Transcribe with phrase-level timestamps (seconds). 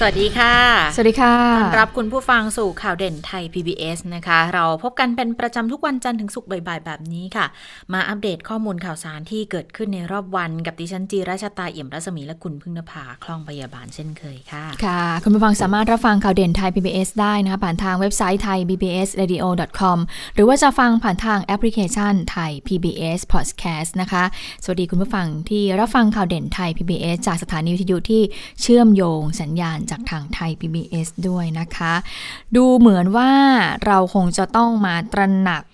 [0.00, 0.54] สวัสดีค่ะ
[0.94, 7.46] สวัสดีค่ะต้อนรับคุณผู้ฟังสู่ข่าวเด่นไทย PBS นะคะ เราพบกันเป็นประจำทุกวันจันทร์ถึงศุกร์บ่ายๆ แบบนี้ค่ะ
[7.92, 19.44] มาอัปเดตข้อมูลข่าวสารที่เกิดขึ้นในรอบวันกับดิฉันจีราชาตาเอี่ยมรัศมีและคุณพึ่งนภาคล่องพยาบาลเช่นเคยค่ะ ค่ะ คุณผู้ฟังสามารถรับฟังข่าวเด่นไทย PBS ได้นะคะผ่านทางเว็บไซต์ไทย PBS Radio
[19.80, 19.98] com
[20.34, 24.24] หรือว่าจะฟังผ่านทางแอปพลิเคชันไทย PBS Podcast นะคะ
[24.64, 28.22] สวัสดีคุณผู้ฟังที่รับฟังข่าวเด่นไทย PBS จากสถานีวิทยุที่
[28.62, 31.94] เชื่อมโยงสัญญาณจากทางไทย PBS ด้วยนะคะ
[32.56, 33.30] ดูเหมือนว่า
[33.86, 35.64] เราคงจะต้องมาตระหนัก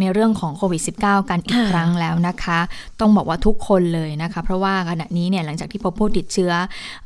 [0.00, 2.58] ในเรื่องของโควิด -19 กันอีกครั้งแล้วนะคะ
[3.00, 6.52] ต้องบอกว่าทุกคนเลยนะคะ เพราะว่าขณะนี้เนี่ยหลังจากที่พบผู้ติดเชื้อ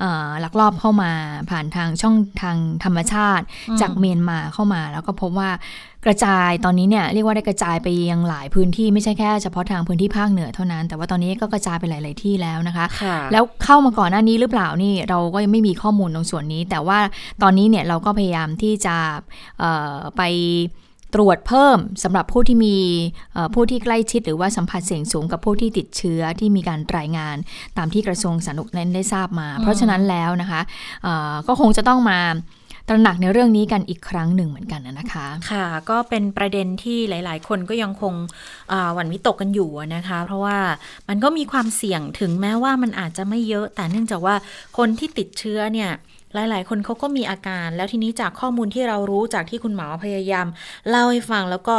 [0.03, 0.05] อ
[0.45, 1.13] ลักลอบเข้ามา
[1.51, 3.45] ผ่านทางช่องทางธรรมชาติ
[3.81, 5.51] จากเมียนมาเข้ามา แล้วก็พบว่า
[6.07, 16.99] กระจายตอนนี้เนี่ยเรียกว่าได้กระจายไปยังหลายพื้นที่ไม่ใช่แค่เฉพาะทางพื้นที่ภาคเหนือเท่านั้น แต่ว่าตอนนี้ก็กระจายไปหลาย ๆ ที่แล้วนะคะค่ะแล้วเข้ามาก่อนหน้านี้หรือเปล่านี่เราก็ยังไม่มีข้อมูลตรงส่วนนี้ แต่ว่า
[17.43, 18.97] ตอนนี้เนี่ยเราก็พยายามที่จะ
[19.59, 20.23] เอ่อไป
[21.15, 22.77] ตรวจเพิ่มสำหรับผู้ที่มี
[23.33, 27.37] เอ่อผู้ที่ใกล้ชิด หรือว่าสัมผัสเสี่ยงสูงกับผู้ที่ติดเชื้อที่มีการรายงาน
[27.77, 30.61] ตามที่กระทรวงสาธารณสุขนั้นได้ทราบมา เพราะฉะนั้นแล้วนะคะ
[31.03, 32.21] เอ่อก็คงจะต้องมา
[32.93, 38.15] ตระหนักในเรื่องนี้กันอีกครั้งหนึ่งเหมือนกันนะคะ ค่ะ ก็เป็นประเด็นที่หลาย ๆ คนก็ยังคง
[38.73, 40.59] อ่าหวั่นวิตกกันอยู่นะคะ เพราะว่า
[41.09, 44.35] มันก็มีความเสี่ยงถึงแม้ว่ามันอาจจะไม่เยอะ แต่เนื่องจากว่า
[44.79, 45.91] คนที่ติดเชื้อเนี่ย
[46.35, 50.47] หลาย ๆ คนเขาก็มีอาการ แล้วทีนี้จากข้อมูลที่เรารู้จากที่คุณหมอพยายาม
[50.89, 51.77] เล่าให้ฟังแล้วก็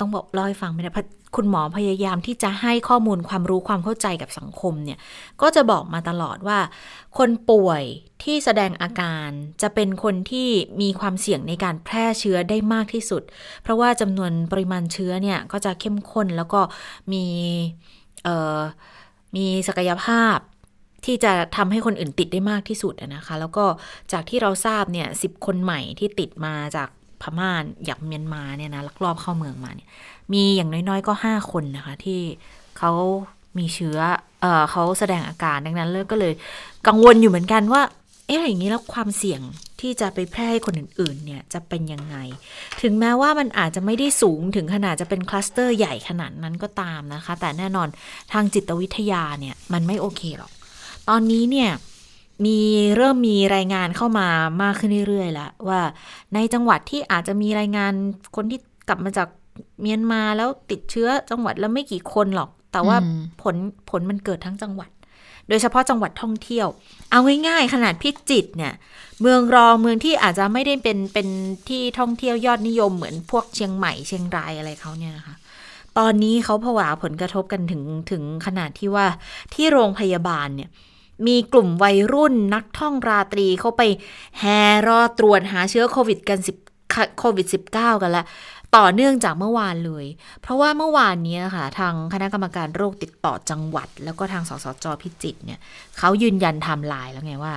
[0.00, 1.06] ต้องบอกเล่าให้ฟังไม่ได้เพราะ
[1.36, 4.98] คุณหมอพยายามที่จะให้ข้อมูลความรู้ความเข้าใจกับสังคมเนี่ย
[5.42, 6.58] ก็จะบอกมาตลอดว่า
[7.18, 7.82] คนป่วย
[8.22, 9.28] ที่แสดงอาการ
[9.62, 10.48] จะเป็นคนที่
[10.80, 13.22] มีความเสี่ยงในการแพร่เชื้อได้มากที่สุด
[13.62, 16.60] เพราะว่าจำนวนปริมาณเชื้อเนี่ยก็จะเข้มข้นแล้วก็
[17.12, 17.24] มี
[19.36, 20.36] มีศักยภาพ
[21.04, 23.64] ที่จะทำให้คนอื่นติดได้มากที่สุดนะคะ แล้วก็
[24.12, 26.88] จากที่เราทราบเนี่ยสิบคนใหม่ที่ติดมาจาก
[27.22, 27.52] พม่า
[27.88, 29.88] จากเมียนมาเนี่ยนะลักลอบเข้าเมืองมาเนี่ย
[30.32, 32.20] มีอย่างน้อยๆ ก็ห้าคนนะคะ ที่
[32.78, 32.92] เขา
[33.58, 33.98] มีเชื้อ
[34.40, 36.32] เออเขาแสดงอาการดังนั้นเลยก็เลย
[36.86, 37.82] กังวลอยู่เหมือนกันว่า
[38.26, 39.40] เอ๊ะอย่างนี้แล้วความเสี่ยง
[39.80, 42.16] ที่จะไปแพร่ให้คนอื่นๆ เนี่ยจะเป็นยังไง
[42.82, 47.88] ถึงแม้ว่ามันอาจจะไม่ได้สูงถึงขนาดจะเป็นคลัสเตอร์ใหญ่ขนาดนั้นก็ตามนะคะ แต่แน่นอน
[48.32, 50.52] ทางจิตวิทยาเนี่ยมันไม่โอเคหรอก
[51.08, 51.70] ตอนนี้เนี่ย
[52.44, 52.58] มี
[52.96, 54.28] เริ่มมีรายงานเข้ามา
[54.62, 55.80] มากขึ้นเรื่อยๆแล้วว่า
[56.34, 57.92] ในจังหวัดที่อาจจะมีรายงาน
[58.36, 59.28] คนที่กลับมาจาก
[59.80, 63.56] เมียนมาแล้วติดเชื้อจังหวัดแล้วไม่กี่คนหรอก แต่ว่าอืมผล
[63.90, 64.90] ผลมันเกิดทั้งจังหวัด
[65.48, 66.66] โดยเฉพาะจังหวัดท่องเที่ยว
[67.10, 68.72] เอาง่ายๆ ขนาดพิจิตรเนี่ย
[69.20, 71.28] เมืองรองเมืองที่อาจจะไม่ได้เป็นเป็น
[71.68, 75.34] ที่ท่องเที่ยวยอดนิยมเหมือนพวกเชียงใหม่เชียงรายอะไรเขาเนี่ยนะคะ
[75.98, 79.06] ตอนนี้เขาผวาผลกระทบกันถึงถึงขนาดที่ว่า
[79.54, 80.70] ที่โรงพยาบาลเนี่ย
[81.26, 83.82] มีกลุ่มวัยรุ่นนักท่องราตรีเข้าไป
[84.38, 84.58] แห่
[84.88, 88.24] รอตรวจหาเชื้อโควิดกัน10โควิด -19 กันละ
[88.76, 90.06] ต่อเนื่องจากเมื่อวานเลย
[90.42, 95.60] เพราะว่าเมื่อวานนี้ค่ะ ทางคณะกรรมการโรคติดต่อจังหวัด แล้วก็ทางสสจพิจิตรเนี่ย
[95.98, 97.54] เขายืนยันไทม์ไลน์แล้วไงว่า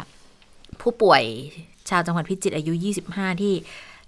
[0.82, 1.24] ผู้ป่วย
[1.90, 2.74] ชาวจังหวัดพิจิตรอายุ
[3.08, 3.54] 25 ที่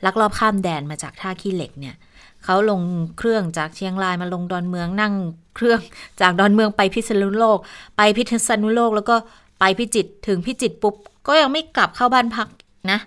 [0.06, 1.96] ลักลอบข้ามแดนมาจากท่าขี้เหล็กเนี่ย
[2.44, 2.82] เขาลง
[3.18, 5.14] เครื่องจากเชียงรายมาลงดอนเมืองนั่ง
[5.56, 5.80] เครื่อง
[6.22, 7.58] จากดอนเมืองไปพิษณุโลก
[7.98, 9.16] ไปพิษณุโลกแล้วก็
[9.60, 10.96] ไปพิจิตรถึงพิจิตรปุ๊บ
[11.28, 12.48] ก็ยังไม่กลับเข้าบ้านพัก
[12.92, 13.00] นะ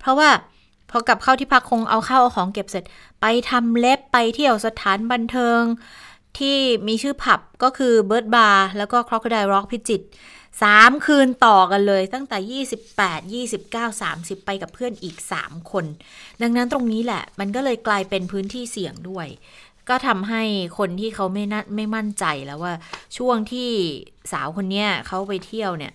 [0.00, 0.28] เพราะว่า
[0.96, 2.84] พอกลับเข้าที่พักคงเอาข้าวเอาของเก็บเสร็จ
[3.20, 5.60] ไปทำเล็บไปเที่ยวสถานบันเทิง
[6.38, 6.56] ที่
[6.88, 10.00] มีชื่อผับก็คือเบิร์ดบาร์แล้วก็คร o ค o ได e ร็อกพิจิต
[10.62, 12.64] สามคืนต่อกันเลยตั้งแต่
[13.42, 15.84] 28 29 30 ไปกับเพื่อนอีก 3 คน
[16.42, 19.26] ดังนั้นตรงนี้แหละ มันก็เลยกลายเป็นพื้นที่เสี่ยงด้วย
[19.88, 20.42] ก็ทำให้
[20.78, 22.74] คนที่เขาไม่น่าไม่มั่นใจแล้วว่า
[23.16, 23.70] ช่วงที่
[24.32, 25.92] สาวคนเนี้ยเขาไปเที่ยวเนี่ย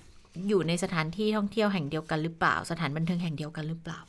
[0.47, 3.99] อยู่ในสถานที่ท่องเที่ยวแห่งเดียวกันหรือเปล่า สถานบันเทิงแห่งเดียวกันหรือเปล่า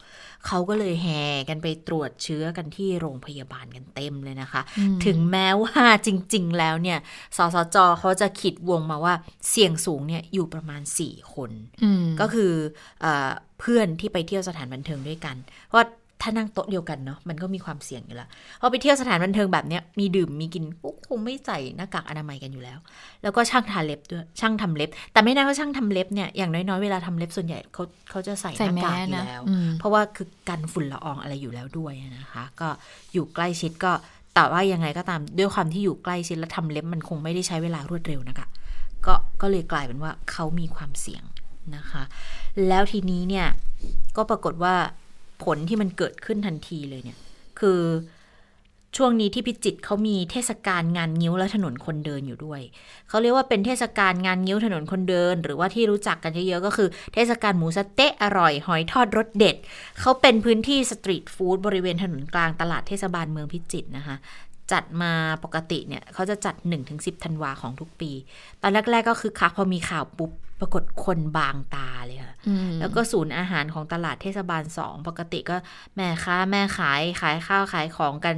[0.47, 4.63] เขาก็เลยแห่กันไปตรวจเชื้อกันที่โรงพยาบาลกันเต็มเลยนะคะ
[5.05, 6.99] ถึงแม้ว่าจริง ๆ แล้วเนี่ย
[7.37, 9.15] สสจเขาจะขีดวงมาว่า
[9.49, 11.51] เสี่ยงสูงเนี่ยอยู่ประมาณ 4 คน
[11.83, 12.53] อืมก็คือ
[13.01, 13.31] เออ
[13.61, 15.37] เพื่อนที่ไปเที่ยวสถานบันเทิงด้วยกัน
[15.67, 15.87] เพราะว่า
[16.23, 18.29] ถ้านั่งโต๊ะเดียวกันเนาะมันก็มีความเสี่ยงอยู่แล้ว
[18.61, 22.79] พอไปเที่ยวสถานบันเทิงแบบเนี้ยมีดื่มมีกินก็คงไม่ใส่หน้ากากอนามัยกันอยู่แล้ว
[23.23, 32.69] แล้วก็ช่างทาเล็บด้วยช่างทำเล็บ แต่ไม่แน่ว่าช่างทำเล็บเนี่ยอย่างน้อยๆเวลาทำเล็บส่วนใหญ่เขาเขาจะใส่หใส่น้าแมกากสอยู่นะแล้วอืมเพราะว่าคือกันฝุ่นละอองอะไรอยู่แล้วด้วยนะคะ ก็
[33.13, 33.93] อยู่ใกล้ชิดก็
[34.35, 38.47] แต่ว่ายังไงก็ตามด้วยความที่อยู่ใกล้ชิดและทำเล็บมันคงไม่ได้ใช้เวลารวดเร็วนะคะ
[39.07, 41.23] ก็ก็เลยกลายเป็นว่าเขามีความเสี่ยง
[41.77, 42.03] นะคะ
[42.69, 43.47] แล้วทีนี้เนี่ย
[44.17, 44.75] ก็ปรากฏว่า
[45.45, 47.19] ผลที่มันเกิดขึ้นทันทีเลยเนี่ย
[47.61, 47.81] คือ
[48.97, 52.61] ช่วงนี้ที่พิจิตเขามีเทศกาลงานงิ้วและถนนคนเดินอยู่ด้วย
[53.09, 59.57] เขาเรียกว่าเป็นเทศกาลงานงิ้วถนนคนเดิน หรือว่าที่รู้จักกันเยอะๆก็คือ เทศกาลหมูสะเต๊ะอร่อย หอยทอดรสเด็ด
[60.01, 64.17] เขาเป็นพื้นที่สตรีทฟู้ดบริเวณถนนกลางตลาดเทศบาลเมืองพิจิตนะคะ
[64.73, 65.13] จัดมา
[65.45, 66.55] ปกติเนี่ยเขาจะจัด
[66.91, 68.11] 1-10ธันวาของทุกปี
[68.63, 75.57] ตอนแรกๆก็คือคักพอมีข่าวปุ๊บ ปรากฏคนบางตาเลยค่ะอืมแล้วก็ศูนย์อาหารของตลาดเทศบาลสองปกติก็
[75.97, 78.37] แม่ค้าแม่ขายขายข้าวขายของกัน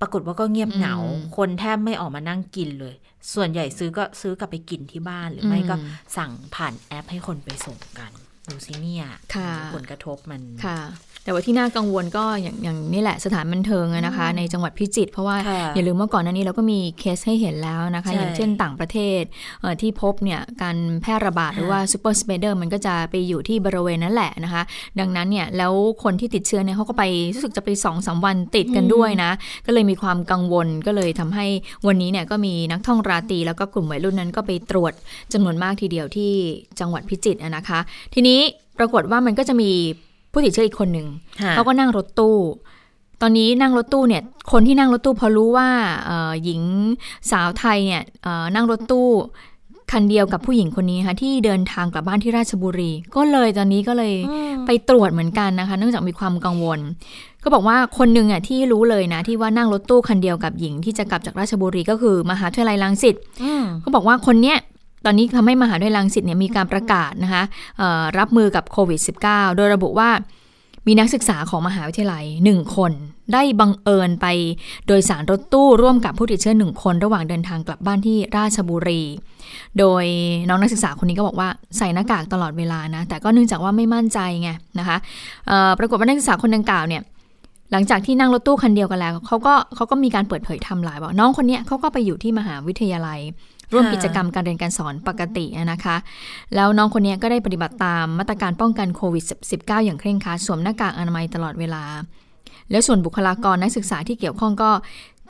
[0.00, 0.96] ปรากฏว่าก็เงียบเหงา
[1.36, 2.94] คนแทบไม่ออกมานั่งกินเลย
[3.34, 5.76] ส่วนใหญ่ซื้อก็ซื้อกลับไปกินที่บ้านหรือไม่ก็
[6.16, 8.12] สั่งผ่านแอปให้คนไปส่งกัน
[8.48, 10.78] ดูสิเนี่ยค่ะผลกระทบมันค่ะ
[11.26, 19.22] แต่ว่าที่น่ากังวลก็อย่างอย่างนี่แหละสถานบันเทิงอะนะคะ ในจังหวัดพิจิตรเพราะว่าค่ะอย่าลืมว่าก่อนหน้านี้เราก็มีเคสให้เห็นแล้วนะคะใช่อย่างเช่นต่างประเทศ
[19.60, 24.62] เอ่อที่พบเนี่ยการแพร่ระบาดหรือค่ะว่า super spreader มันก็จะไปอยู่ที่บริเวณนั้นแหละนะคะ
[25.00, 25.72] ดังนั้นเนี่ยแล้ว
[26.04, 29.30] คนที่ติดเชื้อเนี่ยเขาก็ไปรู้สึกจะไปสองสามวันติดกันด้วยนะ
[29.66, 31.46] ก็เลยมีความกังวลก็เลยทำให้
[31.86, 34.92] วันนี้เนี่ยก็มีนักท่องราตรีแล้วก็กลุ่มวัยรุ่นนั้นก็ไปตรวจ
[35.32, 36.32] จำนวนมากทีเดียวที่
[36.80, 37.80] จังหวัดพิจิตรอะนะคะ
[38.14, 38.40] ทีนี้
[38.78, 39.72] ปรากฏว่ามันก็จะมี
[40.36, 41.08] ผู้ติดเชื้ออีกคนหนึ่ง
[41.42, 42.36] ค่ะเขาก็นั่งรถตู้
[43.22, 44.22] ตอนนี้นั่งรถตู้เนี่ย
[44.52, 45.68] คนที่นั่งรถตู้พอรู้ว่า
[46.06, 46.62] เอ่อหญิง
[47.30, 49.08] สาวไทยเนี่ยเอ่อนั่งรถตู้
[49.92, 54.14] คันเดียวกับผู้หญิงคนนี้ค่ะที่เดินทางกลับบ้านที่ราชบุรี ก็เลยตอนนี้ก็เลย
[54.66, 56.78] ไปตรวจเหมือนกันนะคะ เนื่องจากมีความกังวล
[57.42, 64.58] ก็บอกว่าคนหนึ่งอะที่รู้เลยนะ ที่ว่านั่งรถตู้คันเดียวกับหญิงที่จะกลับจากราชบุรีก็คือมหาวิทยาลัยรังสิตอืมก็บอกว่าคนเนี้ย
[65.06, 67.42] ตอนนี้ทำให้มหาวิทยาลัยรังสิตเนี่ยมีการประกาศนะคะ
[68.18, 70.10] รับมือกับโควิด -19 โดยระบุว่า
[70.86, 72.92] มีนักศึกษาของมหาวิทยาลัย 1 คน
[73.32, 74.26] ได้บังเอิญไป
[74.86, 79.02] โดยสารรถตู้ร่วมกับผู้ติดเชื้อหนึ่งคนระหว่างเดินทางกลับบ้านที่ราชบุรี
[79.78, 80.04] โดย
[80.48, 81.48] น้องนักศึกษาคนนี้ก็บอกว่า
[81.78, 84.96] ใส่หน้ากากตลอดเวลานะ แต่ก็เนื่องจากว่าไม่มั่นใจไงนะคะ
[85.78, 87.02] ปรากฏว่านักศึกษาคนดังกล่าวเนี่ย
[87.72, 93.20] หลังจากที่นั่งรถตู้คันเดียวกันแล้วเขาก็เขาก็มีการเปิดเผยทำลายบอกน้องคนนี้เขาก็ไปอยู่ที่มหาวิทยาลัย
[93.72, 95.96] ร่วมกิจกรรมการเรียนการสอนปกตินะคะ
[96.54, 99.24] แล้วน้องคนนี้ก็ได้ปฏิบัติตามมาตรการป้องกันโควิด
[99.54, 101.82] -19 อย่างเคร่งครัดสวมหน้ากากอนามัยตลอดเวลา
[102.70, 104.70] แล้วส่วนบุคลากรนักศึกษาที่เกี่ยวข้องก็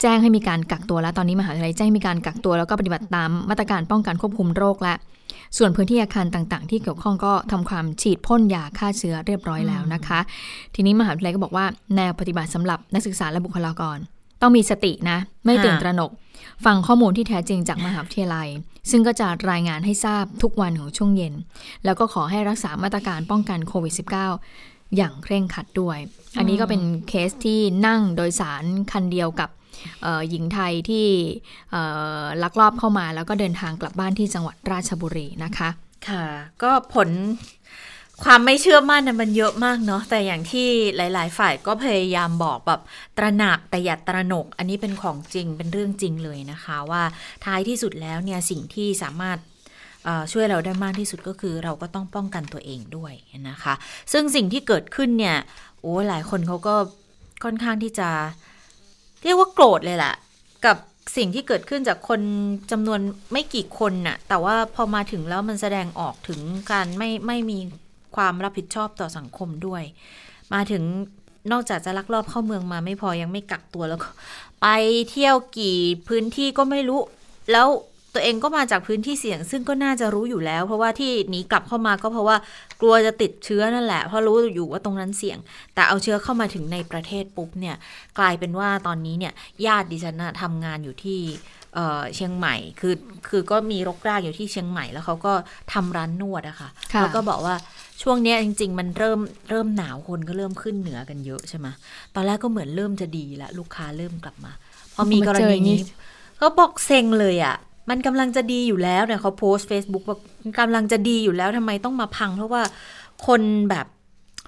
[0.01, 4.93] แจ้งให้มีการกักตัวแล้วตอนนี้มหาวิทยาลัยแจ้งมีการกักตัวแล้วก็ปฏิบัติตามมาตรการป้องกันควบคุมโรคและ
[5.57, 10.19] ส่วนพื้นที่อาคารต่างๆ ที่เกี่ยวข้องก็ทำความฉีดพ่นยาฆ่าเชื้อเรียบร้อยแล้วนะคะ
[10.75, 13.97] ทีนี้มหาวิทยาลัยก็บอกว่าแนวปฏิบัติสำหรับนักศึกษาและบุคลากร
[14.41, 16.11] ต้องมีสตินะ ไม่ตื่นตระหนก
[16.65, 18.47] ฟังข้อมูลที่แท้จริงจากมหาวิทยาลัย
[18.91, 21.33] ซึ่งก็จะรายงานให้ทราบทุกวันของช่วงเย็น
[21.85, 23.93] แล้วก็ขอให้รักษามาตรการป้องกันโควิด
[24.43, 25.97] -19 อย่างเคร่งครัดด้วย
[26.37, 29.49] อันนี้ก็เป็นเคสที่นั่งโดยสารคันเดียวกับ
[30.03, 31.05] เอ่อหญิงไทยที่
[31.71, 31.83] เอ่
[32.19, 35.69] อลักลอบเข้ามาแล้วก็เดินทางกลับบ้านที่จังหวัดราชบุรีนะคะ
[36.07, 36.25] ค่ะ
[36.63, 37.09] ก็ผล
[38.23, 40.67] ความไม่เชื่อมั่นนะมันเยอะมากเนาะแต่อย่างที่
[40.97, 42.81] หลาย ๆ ฝ่ายก็พยายามบอกแบบ
[43.17, 47.03] ตระหนักแต่อย่าตระหนก อันนี้เป็นของจริงเป็นเรื่องจริงเลยนะคะว่า
[47.45, 49.37] ท้ายที่สุดแล้วเนี่ยสิ่งที่สามารถ
[50.31, 53.13] ช่วยเราได้มากที่สุดก็คือเราก็ต้องป้องกันตัวเองด้วย
[53.49, 53.73] นะคะ
[54.11, 55.37] ซึ่งสิ่งที่เกิดขึ้นเนี่ย
[55.81, 56.75] โอ้หลายคนเขาก็
[57.43, 58.09] ค่อนข้างที่จะ
[59.23, 60.15] เรียกว่าโกรธเลยแหละ
[60.65, 60.77] กับ
[61.17, 62.21] สิ่งที่เกิดขึ้นจากคน
[62.71, 62.99] จำนวน
[63.31, 66.39] ไม่กี่คนน่ะแต่ว่าพอมาถึงแล้วมันแสดงออกถึง
[66.71, 67.59] การไม่ไม่มี
[68.15, 69.83] ความรับผิดชอบต่อสังคมด้วย
[70.53, 70.83] มาถึง
[71.51, 74.09] นอกจากจะลักลอบเข้าเมืองมาไม่พอยังไม่กักตัวแล้วก็
[74.61, 74.67] ไป
[75.11, 77.01] เที่ยวกี่พื้นที่ก็ไม่รู้
[77.51, 77.67] แล้ว
[78.13, 82.37] ตัวเองก็มาจากพื้นที่เสี่ยง ซึ่งก็น่าจะรู้อยู่แล้ว เพราะว่าที่หนีกลับเข้ามาก็เพราะว่า
[82.81, 85.37] กลัวจะติดเชื้อนั่นแหละ เพราะรู้อยู่ว่าตรงนั้นเสี่ยง
[85.73, 87.75] แต่เอาเชื้อเข้ามาถึงในประเทศปุ๊บเนี่ย
[88.19, 89.33] กลายเป็นว่าตอนนี้เนี่ย
[89.65, 91.19] ญาติดิฉันนะทำงานอยู่ที่
[91.73, 92.95] เอ่อเชียงใหม่ คือ
[93.29, 95.33] คือก็มีรกรากอยู่ที่เชียงใหม่แล้วเขาก็
[95.73, 97.55] ทำร้านนวดอะค่ะค่ะแล้วก็บอกว่า
[98.01, 101.67] ช่วงเนี้ยจริง ๆ มันเริ่มเริ่มหนาวคนก็เริ่มขึ้นเหนือกันเยอะใช่ไหม
[102.15, 104.51] ตอนแรกก็เหมือนเริ่มจะดีแล้วลูกค้าเริ่มกลับมา
[104.95, 105.77] พอมีกรณีนี้
[106.37, 107.55] เขาบอกเซ็งเลยอะ
[107.89, 110.17] มันกำลังจะดีอยู่แล้วเนี่ยเขาโพสต์ Facebook ว่า
[110.59, 112.61] กำลังจะดีอยู่แล้วทำไมต้องมาพัง เพราะว่า
[113.27, 113.87] คนแบบ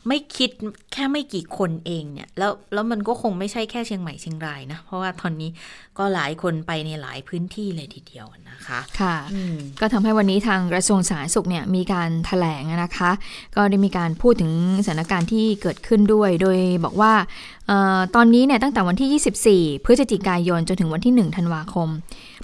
[0.07, 0.49] ไม่คิด
[0.93, 5.49] แค่ไม่กี่คนเองเนี่ย แล้วแล้วมันก็คงไม่ใช่แค่เชียงใหม่เชียงรายนะ เพราะว่าตอนนี้
[5.97, 13.11] ก็หลายคนไปในหลายพื้นที่เลยทีเดียวนะคะค่ะอืมก็ทำให้วันนี้ทางกระทรวงสาธารณสุขเนี่ยมีการถแถลงนะคะ
[13.55, 14.51] ก็ได้มีการพูดถึง
[14.85, 17.13] สถานการณ์ที่เกิดขึ้นด้วย โดยบอกว่า
[17.67, 21.89] เออตอนนี้เนี่ยตั้งแต่วันที่ 24 พฤศจิกายนจนถึงวันที่ 1 ธันวาคม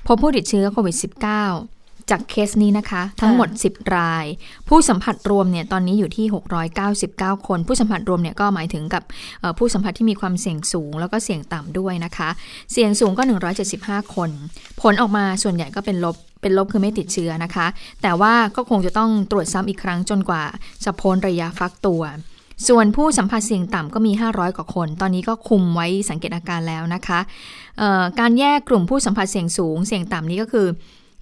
[0.08, 1.75] พบผู้ติดเชื้อโควิด -19
[2.10, 4.26] จากเคสนี้นะคะ ทั้งหมด 10 ราย
[4.70, 6.26] ผู้สัมผัสรวมเนี่ยตอนนี้อยู่ที่
[6.86, 9.04] 699 คน ผู้สัมผัสรวมเนี่ยก็หมายถึงกับ
[9.40, 12.30] เอ่อผู้สัมผัสที่มีความเสี่ยงสูง แล้วก็เสี่ยงต่ำด้วยนะคะ
[12.72, 13.24] เสี่ยงสูงก็
[13.70, 14.30] 175 คน
[14.82, 17.68] ผลออกมาส่วนใหญ่ก็เป็นลบเป็นลบคือไม่ติดเชื้อนะคะ
[18.02, 20.44] แต่ว่าก็คงจะต้องตรวจซ้ำอีกครั้งจนกว่า
[20.84, 22.02] จะพ้นระยะฟักตัว
[22.68, 27.20] ส่วนผู้สัมผัสเสี่ยงต่ำก็มี 500 กว่าคน ตอนนี้ก็คุมไว้สังเกตอาการแล้วนะคะ
[27.78, 30.68] เอ่อการแยกกลุ่มผู้สัมผัสเสี่ยงสูง เสี่ยงต่ำนี้ก็คือ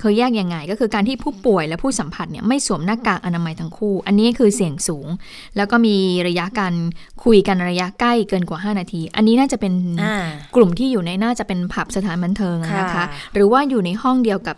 [0.01, 5.07] คือแยกยังไงก็คือการที่ผู้ป่วยและผู้สัมผัสเนี่ยไม่สวมหน้ากากอนามัยทั้งคู่ อันนี้คือเสี่ยงสูง
[5.57, 5.95] แล้วก็มี
[6.27, 6.73] ระยะการ
[7.23, 9.73] คุยกันระยะใกล้เกินกว่า 5 นาที อันนี้น่าจะเป็น
[10.03, 10.15] อ่า
[10.55, 14.57] กลุ่มที่อยู่ในน่าจะเป็นผับสถานบันเทิงอะนะคะค่ะหรือว่าอยู่ในห้องเดียวกับ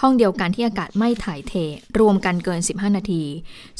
[0.00, 1.54] ห้องเดียวกันที่อากาศไม่ถ่ายเท
[2.00, 3.22] รวมกันเกิน 15 นาที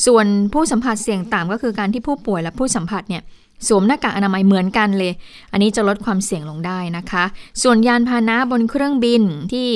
[0.06, 3.22] ส่วนผู้สัมผัสเสี่ยงต่ำก็คือการที่ผู้ป่วยและผู้สัมผัสเนี่ย
[3.68, 5.12] สวมหน้ากากอนามัยเหมือนกันเลย
[5.52, 7.24] อันนี้จะลดความเสี่ยงลงได้นะคะ
[7.62, 9.68] ส่วนยานพาหนะบนเครื่องบินที่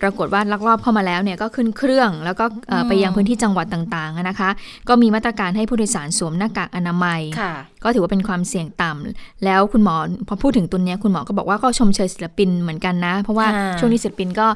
[0.00, 4.50] ปรากฏว่าลักลอบเข้ามาแล้วเนี่ยก็ขึ้นเครื่องแล้วก็เอ่อไปยังพื้นที่จังหวัดต่างๆอะนะคะ
[4.88, 7.52] ก็มีมาตรการให้ผู้โดยสารสวมหน้ากากอนามัยค่ะ
[7.84, 9.96] ก็ถือว่าเป็นความเสี่ยงต่ำแล้วคุณหมอ
[10.28, 14.46] พอพูดถึงตัวเนี้ยคุณหมอก็บอกว่าก็ชมเชยศิลปินเหมือนกันนะ เพราะว่าอ่าช่วงนี้ศิลปินก็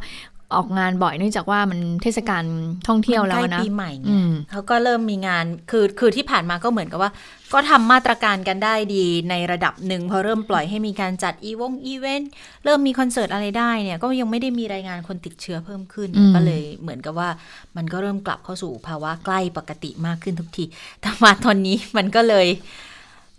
[0.55, 2.45] ออกงานบ่อยเนื่องจากว่ามันเทศกาล
[2.88, 7.11] ท่องเที่ยวแล้วมันใกนะปีใหม่ไงอืมเขาก็เริ่มมีงานคือคือที่ผ่านมาก็เหมือนกับว่า
[7.53, 12.31] ก็ทำมาตรการกันได้ดีในระดับหนึ่งพอเริ่มปล่อยให้มีการจัดอีวงอีเวนต์
[12.65, 17.29] เริ่มมีคอนเสิร์ตอะไรได้เนี่ยก็ยังไม่ได้มีรายงานคนติดเชื้อเพิ่มขึ้นอืมก็เลยเหมือนกับว่า
[17.76, 20.65] มันก็เริ่มกลับเข้าสู่ภาวะใกล้ปกติมากขึ้นทุกที
[21.00, 22.47] แต่มาตอนนี้มันก็เลย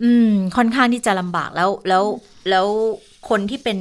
[0.02, 2.04] อืมค่อนข้างที่จะลำบากแล้วแล้ว
[2.50, 2.66] แล้ว
[3.28, 3.78] คนที่เป็น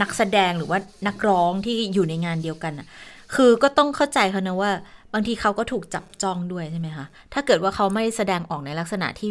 [0.00, 2.86] นักแสดงหรือว่านักร้องที่อยู่ในงานเดียวกันอะ
[3.34, 4.70] คือก็ต้องเข้าใจเขานะว่า
[5.12, 9.30] บางทีเขาก็ถูกจับจ้องด้วยใช่ไหมคะ ถ้าเกิดว่าเขาไม่แสดงออกในลักษณะที่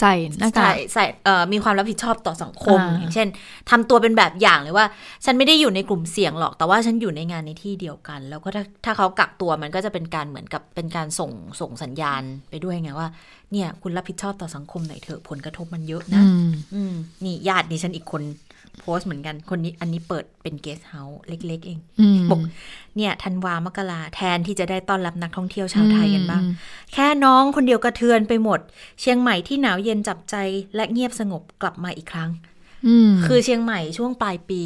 [0.00, 3.28] ใส่หน้ากาใส่กใส่เอ่อมีความรับผิดชอบต่อสังคมอ่าอย่างเช่น
[3.70, 4.86] ทำตัวเป็นแบบอย่างเลยว่า
[5.24, 11.30] ฉันไม่ได้อยู่ในกลุ่มเสี่ยงหรอก แต่ว่าฉันอยู่ในงานในที่เดียวกัน แล้วก็ถ้าถ้าเขากักตัวมันก็จะเป็นการเหมือนกับเป็นการส่ง
[11.60, 13.08] ส่งสัญญาณไปด้วยไงว่า
[13.52, 16.94] เนี่ย คุณรับผิดชอบต่อสังคมหน่อยเถอะผลกระทบมันเยอะนะอืมอืม
[17.24, 18.22] นี่ญาติดิฉันอีกคน
[18.80, 22.40] โพสต์เหมือนกันคนนี้อันนี้เปิดเป็นเกสต์เฮาส์เล็ก ๆ เองอืมบอก
[22.96, 26.52] เนี่ยธันวามกราแทนที่จะได้ต้อนรับนักท่องเที่ยวชาวไทยกันบ้างอืม
[26.92, 28.60] แค่น้องคนเดียวกระเทือนไปหมด
[29.00, 30.36] เชียงใหม่ที่หนาวเย็นจับใจ
[30.76, 32.30] และเงียบสงบกลับมาอีกครั้ง
[32.86, 34.62] อืมคือเชียงใหม่ช่วงปลายปี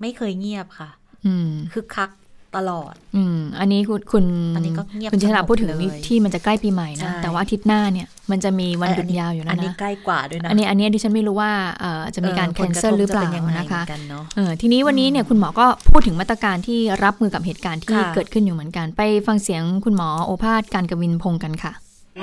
[0.00, 0.90] ไม่เคยเงียบค่ะ
[1.26, 2.10] อืมคึกคัก
[2.58, 4.24] ตลอด อืม อันนี้คุณคุณ
[4.56, 21.72] อันนี้ก็เงียบคุณชลาสงบพูดถึงเลยนี่ที่มันจะใกล้ปีใหม่นะใช่แต่ว่าอาทิตย์หน้าเนี่ยมันจะมีวันหยุดยาวอยู่อัแล้วนนี้นะใกล้กว่าด้วยนะ อันนี้อันนี้ดิฉันไม่รู้ว่าเอ่อจะมีการออแคนเซิลหรือเปล่าผกะทบจยังไงนะคะเหมือกันเนาะเออทีนี้วันนี้เนี่ยคุณหมอก็พูดถึงมาตรการที่รับมือกับเหตุการณ์ที่ค่ะเกิดขึ้นอยู่เหมือนกัน ไปฟังเสียงคุณหมอโอภาสการกวินพงศ์กันค่ะ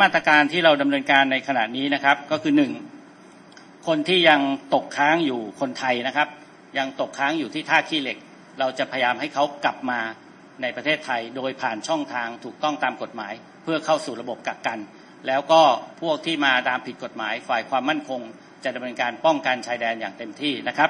[0.02, 2.72] มาตรการที่เราดำเนินการในขณะนี้นะครับ ก็คือหนึ่ง
[3.88, 4.40] คนที่ยัง
[4.74, 6.28] ตกค้างอยู่คนไทยนะครับ
[6.78, 8.18] ยังตกค้างอยู่ที่ท่าขี้เหล็ก
[8.62, 10.00] เราจะพยายามให้เขากลับมา
[10.62, 14.80] ในประเทศไทย โดยผ่านช่องทางถูกต้องตามกฎหมาย เพื่อเข้าสู่ระบบกักกัน
[15.28, 15.62] แล้วก็
[16.02, 18.22] พวกที่มาตามผิดกฎหมาย ฝ่ายความมั่นคง
[18.64, 20.90] จะดำเนินการป้องกันชายแดนอย่างเต็มที่นะครับ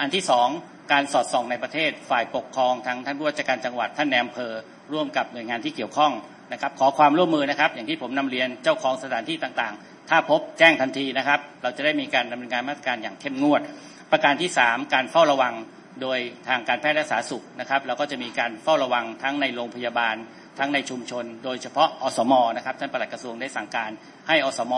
[0.00, 0.48] อันที่สอง
[0.92, 4.54] การสอดส่องในประเทศฝ่ายปกครองทั้งท่านผู้ว่าการจังหวัดท่านแนมเพอ
[4.92, 6.12] ร่วมกับหน่วยงานที่เกี่ยวข้อง
[6.52, 13.60] นะครับขอความร่วมมือนะครับ อย่างที่ผมนำเรียนเจ้าของสถานที่ต่างๆ ถ้าพบแจ้งทันทีนะครับ เราจะได้มีการดำเนินการมาตรการอย่างเข้มงวด
[14.12, 15.54] ประการที่ 3 การเฝ้าระวัง
[16.02, 16.18] โดย
[16.48, 20.16] ทางการแพทย์และสาธารณสุขนะครับเราก็จะมีการเฝ้าระวังทั้งในโรงพยาบาล
[20.58, 23.90] ทั้งในชุมชน โดยเฉพาะอสมนะครับท่านปลัดกระทรวงได้สั่งการ
[24.28, 24.74] ให้อสม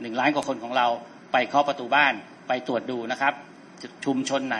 [0.00, 0.86] หนึ่งล้านกว่าคนของเรา
[1.32, 2.14] ไปเคาะประตูบ้าน
[2.48, 3.34] ไปตรวจดูนะครับ
[4.04, 4.58] ชุมชนไหน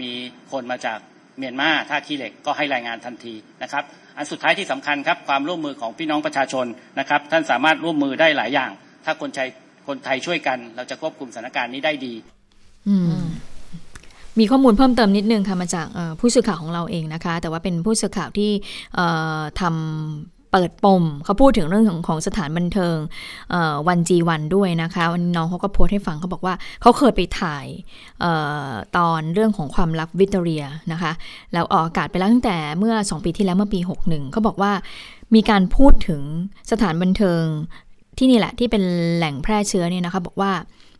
[0.00, 0.10] มี
[0.52, 0.98] คนมาจาก
[1.38, 3.84] เมียนมาท่าขี้เหล็กก็ให้รายงานทันทีนะครับ
[4.16, 6.66] อันสุดท้ายที่สำคัญครับความร่วมมือของพี่น้องประชาชน
[6.98, 8.70] นะครับ ท่านสามารถร่วมมือได้หลายอย่าง
[9.04, 9.48] ถ้าคนไทย
[9.88, 12.14] คนไทยช่วยกัน เราจะควบคุมสถานการณ์นี้ได้ดี
[12.88, 13.24] อืม
[14.38, 15.86] มีข้อมูลเพิ่มเติมนิดนึงค่ะมาจาก
[16.20, 18.50] ผู้สื่อข่าวของเราเองนะคะ แต่ว่าเป็นผู้สื่อข่าวที่
[19.60, 19.72] ทำ
[20.52, 22.96] เปิดปมเขาพูดถึงเรื่องของของสถานบันเทิง
[23.88, 27.66] วันจีวันด้วยนะคะวันน้องเขาก็โพสต์ให้ฟังเขาบอกว่าเขาเคยไปถ่าย
[28.24, 28.26] อ
[28.68, 31.12] อตอนเรื่องของความลับวิตเรียนะคะ
[31.52, 34.72] แล้วออกอากาศไปแล้วตั้งแต่เมื่อ 2 ปีที่แล้วเมื่อปี 61เขาบอกว่า
[35.34, 36.22] มีการพูดถึง
[36.70, 37.42] สถานบันเทิง
[38.18, 38.82] ที่นี่แหละที่เป็น
[39.16, 40.52] แหล่งแพร่เชื้อเนี่ยนะคะบอกว่า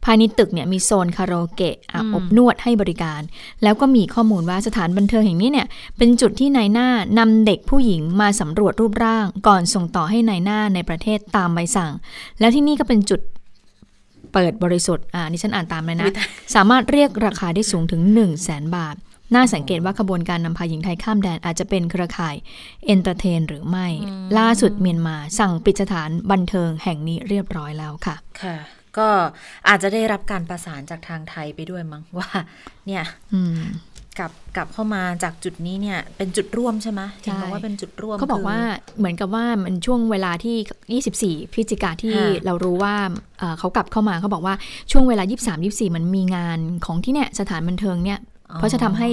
[0.04, 3.20] ภายในตึกเนี่ยมีโซนคาราโอเกะอาบอบนวดให้บริการ
[3.62, 5.66] แล้วก็มีข้อมูลว่าสถานบันเทิงแห่งนี้เนี่ย
[5.98, 11.92] เป็นจุดที่นายหน้านำเด็กผู้หญิงมาสำรวจรูปร่าง ก่อนส่งต่อให้นายหน้าในประเทศตามใบสั่ง
[12.40, 13.20] แล้วที่นี่ก็เป็นจุด
[14.32, 18.96] เปิดบริสุทธิ์อ่านี่ฉันอ่านตามเลยนะอุ๊ยตายสามารถเรียกราคาได้สูงถึง 1 0 0 0 0แสนบาท
[19.34, 22.36] น่าสังเกตว่าขบวนการนำพาหญิงไทยข้ามแดนอาจจะเป็นเครือข่าย
[22.86, 23.86] entertain หรือไม่
[24.38, 28.56] ล่าสุดเมียนมาสั่งปิดสถานบันเทิงแห่งนี้เรียบร้อยแล้วค่ะ ค่ะ
[28.98, 29.08] ก็
[29.68, 32.28] อาจจะได้รับการประสานจากทางไทยไปด้วยมั้งว่า
[32.86, 33.02] เนี่ย
[33.34, 33.62] อืม
[34.20, 38.58] กลับกลับเข้ามาจากจุดนี้เนี่ย เป็นจุดร่วมใช่ไหมใช่เห็นบอกว่าเป็นจุดร่วมเขาบอกว่า
[38.98, 42.94] เหมือนกับว่ามันช่วงเวลาที่ 24 พฤศจิกาที่ค่ะเรารู้ว่า
[43.38, 44.54] เอ่อเขากลับเข้ามาเขาบอกว่า
[44.92, 48.18] ช่วงเวลา 23 24 มันมีงานของที่เนี่ยสถานบันเทิงเนี่ย
[48.58, 49.08] เพราะจะทำให้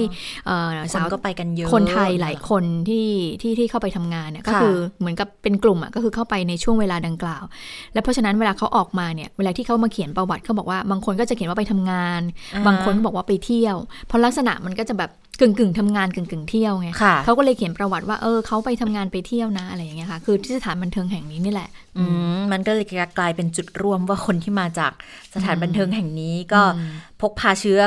[0.46, 3.08] เอ่อคสานวก็ไปกันเยอะคนไทยหลายคนที่
[3.42, 7.44] ที่ที่เข้าไปทำงานเนี่ยก็ค่ะคือเหมือนกับเป็นกลุ่มอะก็คือเข้าไปในช่วงเวลาดังกล่าว
[7.92, 12.20] และเพราะฉะนั้นเวลาเขาออกมาเนี่ยเวลาที่เขามาเขียนประวัติเขาบอกว่าบางคนก็จะเขียนว่าไปทำงาน
[12.54, 21.68] อ่าบางคนก็บอกว่าไปเที่ยว เพราะลักษณะมันก็จะแบบกึ่งกึ่งๆทำงานกึ่งกึ่งๆเที่ยวไงค่ะเขาก็เลยเขียนประวัติว่าเออเขาไปทำงานไปเที่ยวนะอะไรอย่างเงี้ยค่ะคือที่สถานบันเทิงแห่งนี้นี่แหละ
[21.98, 22.04] อื
[22.36, 22.86] มมันก็เลย
[23.18, 24.92] กลายเป็นจุดร่วมว่าคนที่มาจาก
[25.34, 27.80] สถานบันเทิงแห่งนี้ก็อืมพกพาเชื้อ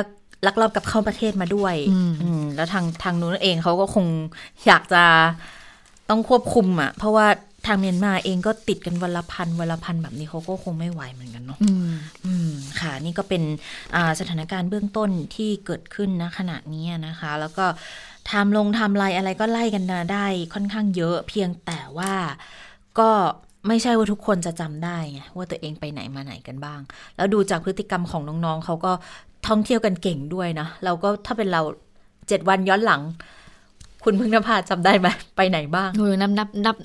[0.46, 4.06] ลักลอบกลับเข้าประเทศมาด้วย อืมอืมแล้วทางทางนู้นเองเขาก็คง
[4.66, 5.04] อยากจะ
[6.10, 7.28] ต้องควบคุมอะ เพราะว่า
[7.66, 11.90] ทางเมียนมาเองก็ติดกันวันละพันวันละพันแบบนี้เขาก็คงไม่ไหวเหมือนกันเนาะอืม
[12.26, 13.44] อืมค่ะ นี่ก็เป็น
[13.96, 17.66] อ่าสถานการณ์เบื้องต้นที่เกิดขึ้นณขณะนี้นะคะ แล้วก็
[18.26, 22.14] ไทม์ลงไทม์ไลน์อะไรก็ไล่กันมาได้ค่อนข้างเยอะเพียงแต่ว่า
[23.00, 23.10] ก็
[23.68, 26.80] ไม่ใช่ว่าทุกคนจะจำได้ไงว่าตัวเองไปไหนมาไหนกันบ้าง
[27.16, 28.92] แล้วดูจากพฤติกรรมของน้องๆเขาก็
[29.48, 31.62] ท่องเที่ยวกันเก่งด้วยนะ เราก็ถ้าเป็นเรา
[32.28, 33.02] เจ็ดวันย้อนหลัง
[34.04, 36.76] คุณพึ่งนภาจำได้ไหมไปไหนบ้างเออนับนับนับ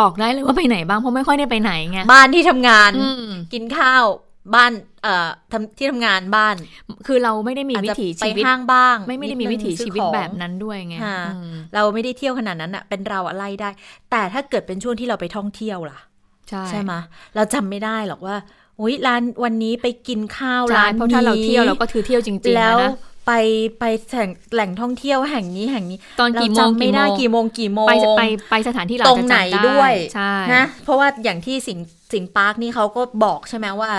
[0.00, 4.04] บอกได้เลยว่าไปไหนบ้างเพราะไม่ค่อยได้ไปไหนไงบ้านที่ทำงานอืมกินข้าว
[4.54, 4.72] บ้าน
[5.02, 6.54] เอ่อทำที่ทำงานบ้าน
[7.06, 13.68] คือเราไม่ได้มีอาจวิจะถีไปชีวิตห้างบ้าง ไม่ไม่ได้มีนิวิถีนึงชีวิตซื้อของแบบนั้นด้วยไงค่ะอืมเราไม่ได้เที่ยวขนาดนั้นอะเป็นเราอะไล่ได้
[14.10, 15.98] แต่ถ้าเกิดเป็นช่วงที่เราไปท่องเที่ยวล่ะ
[16.48, 16.92] ใช่ใช่ไหม
[17.34, 18.36] เราจำไม่ได้หรอกว่า
[18.80, 22.90] อุ้ยร้านวันนี้ไปกินข้าวใช่ร้านเพราะถ้าเราเที่ยวเราก็ถือเที่ยวจริงๆแล้นะวนะ
[23.26, 23.32] ไป
[23.78, 31.78] ไปแหล่งแหล่งท่องเที่ยวแห่งนี้แห่งนี้ ตอนกี่โมงเราจำไม่ได้กี่กี่โมโมงงกี่โมงไปไปไปสถานที่เราตรงจะไหนจำด้วยใช่นะเพราะว่าอย่างที่สิง
[32.12, 33.90] สิงห์ปาร์คนี่เขาก็บอกใช่ไหมว่า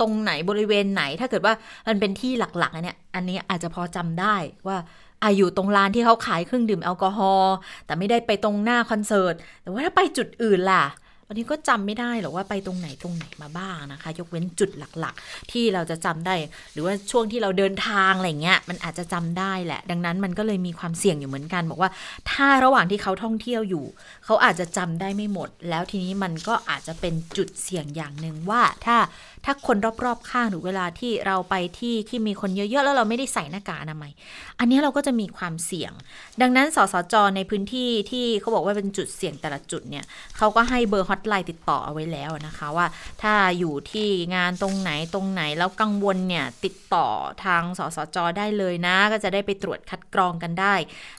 [0.00, 1.54] ตรงไหนบริเวณไหน ถ้าเกิดว่า
[1.88, 4.36] มันเป็นที่หลักๆอันเนี้ยอันนี้อาจจะพอจำได้
[4.66, 4.78] ว่า
[5.22, 7.54] อาอยู่ตรงร้านที่เขาขายเครื่องดื่มแอลกอฮอล์
[7.86, 10.84] แต่ไม่ได้ไปตรงหน้าคอนเสิร์ตแต่ว่าถ้าไปจุดอื่นล่ะ
[11.32, 16.34] อันนี้ก็จำไม่ได้หรอกว่าไปตรงไหนตรงไหนมาบ้างนะคะ ยกเว้นจุดหลักๆ ที่เราจะจำได้
[16.72, 21.90] หรือว่าช่วงที่เราเดินทางอะไรเงี้ยมันอาจจะจำได้แหละ ดังนั้นมันก็เลยมีความเสี่ยงอยู่เหมือนกันบอกว่า
[22.30, 23.84] ถ้าระหว่างที่เขาท่องเที่ยวอยู่
[24.24, 28.96] เขาอาจจะจำได้ไม่หมด แล้วทีนี้มันก็อาจจะเป็นจุดเสี่ยงอย่างหนึ่งว่าถ้า
[29.44, 34.12] ถ้าคนรอบๆข้างหรือเวลาที่เราไปที่ที่มีคนเยอะๆ แล้วเราไม่ได้ใส่หน้ากากอนามัย
[34.58, 35.92] อันนี้เราก็จะมีความเสี่ยง
[36.40, 40.04] ดังนั้นสสจในพื้นที่ที่เขาบอกว่าเป็นจุดเสี่ยงแต่ละจุดเนี่ย
[40.36, 42.86] เขาก็ให้เบอร์ฮอตไลน์ติดต่อเอาไว้แล้วนะคะว่า
[43.22, 47.06] ถ้าอยู่ที่งานตรงไหนตรงไหนแล้วกังวลเนี่ยติดต่อ
[47.44, 50.74] ทางสสจได้เลยนะ ก็จะได้ไปตรวจคัดกรองกันได้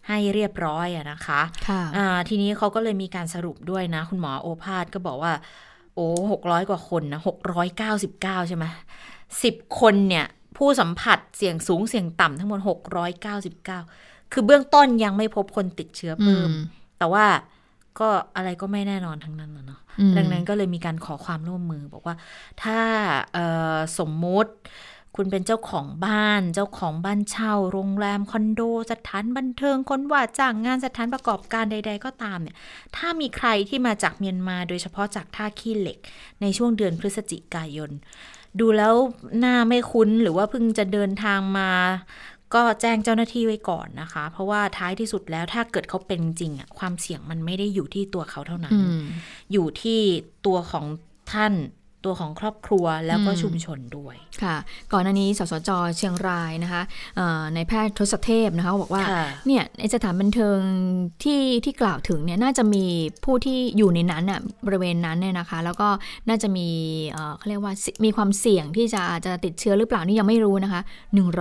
[0.07, 5.33] ให้เรียบร้อยอะนะคะค่ะอ่าทีนี้เขาก็เลยมีการสรุปด้วยนะ คุณหมอโอภาสก็บอกว่า
[5.95, 8.65] โอ้หกร้อยกว่าคนนะหกร้อยเก้าสิบเก้าใช่ไหม
[9.43, 10.25] สิบคนเนี่ย
[10.57, 13.79] ผู้สัมผัสเสี่ยงสูงเสี่ยงต่ำทั้งหมดหกร้อยเก้าสิบเก้า
[14.31, 16.65] คือเบื้องต้นยังไม่พบคนติดเชื้อเพิ่มอืม
[16.97, 17.25] แต่ว่า
[17.99, 22.15] ก็อะไรก็ไม่แน่นอนทั้งนั้นนะเนาะอืมดังนั้นก็เลยมีการขอความร่วมมือบอกว่า
[22.63, 22.79] ถ้า
[23.33, 24.51] เอ่อสมมุติ
[25.15, 32.55] คุณเป็นเจ้าของบ้าน เจ้าของบ้านเช่า โรงแรมคอนโด สถานบันเทิง คนว่าจ้างงานสถานประกอบการใด ๆ ก็ตามเนี่ย
[32.95, 35.97] ถ้ามีใครที่มาจากเมียนมาโดยเฉพาะจากท่าขี้เหล็ก
[36.41, 37.91] ในช่วงเดือนพฤศจิกายน
[38.59, 38.93] ดูแล้ว
[39.39, 41.71] หน้าไม่คุ้นหรือว่าเพิ่งจะเดินทางมา
[42.53, 49.01] ก็แจ้งเจ้าหน้าที่ไว้ก่อนนะคะ เพราะว่าท้ายที่สุดแล้วถ้าเกิดเขาเป็นจริงอะความเสี่ยงมันไม่ได้อยู่ที่ตัวเขาเท่านั้นอืม
[49.51, 49.99] อยู่ที่
[50.45, 50.85] ตัวของ
[51.33, 51.53] ท่าน
[52.05, 54.55] ตัวของครอบครัวแล้วก็อืมชุมชนด้วยค่ะ
[54.93, 56.81] ก่อนหน้านี้สสจเชียงรายนะคะ
[57.15, 60.59] เอ่อในแพทย์ทศเทพนะคะบอกว่าค่ะเนี่ยในสถานบันเทิง
[61.23, 62.85] ที่ที่กล่าวถึงเนี่ยน่าจะมี
[63.25, 65.87] ผู้ที่อยู่ในนั้นอะบริเวณนั้นเนี่ยนะคะ แล้วก็
[66.27, 66.67] น่าจะมี
[67.11, 70.81] เอ่อเขาเรียกว่าสิมีความเสี่ยงที่จะจะติดเชื้อหรือเปล่านี่ยังไม่รู้นะคะ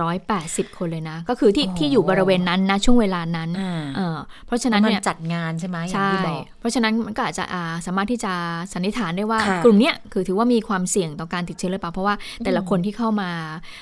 [0.09, 8.33] 180 คนเลยนะ ก็คือที่โอ้ที่อยู่บริเวณนั้นนะช่วงเวลานั้นอ่าเออเพราะฉะเพนั้นราะมันเนี่ยจัดงานใช่ไหมอย่างใช่ที่บอกเพราะฉะนั้นมันก็อาจจะอ่าสามารถที่จะ
[8.73, 13.29] สันนิษฐานได้ว่าค่ะกลุ่มเนี้ยคือถือว่ามีความเสี่ยงต่อการติดเชื้อหรือเปล่าเพราะว่าแต่ละคนที่เข้ามา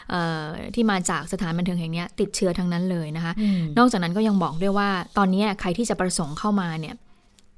[0.09, 0.43] เอ่อ
[0.75, 6.95] ที่มาจากสถานบันเทิงแห่งเนี้ยติดเชื้อทั้งนั้นเลยนะคะอืมนอกจากนั้นก็ยังบอกด้วยว่า ตอนเนี้ยใครที่จะประสงค์เข้ามาเนี่ย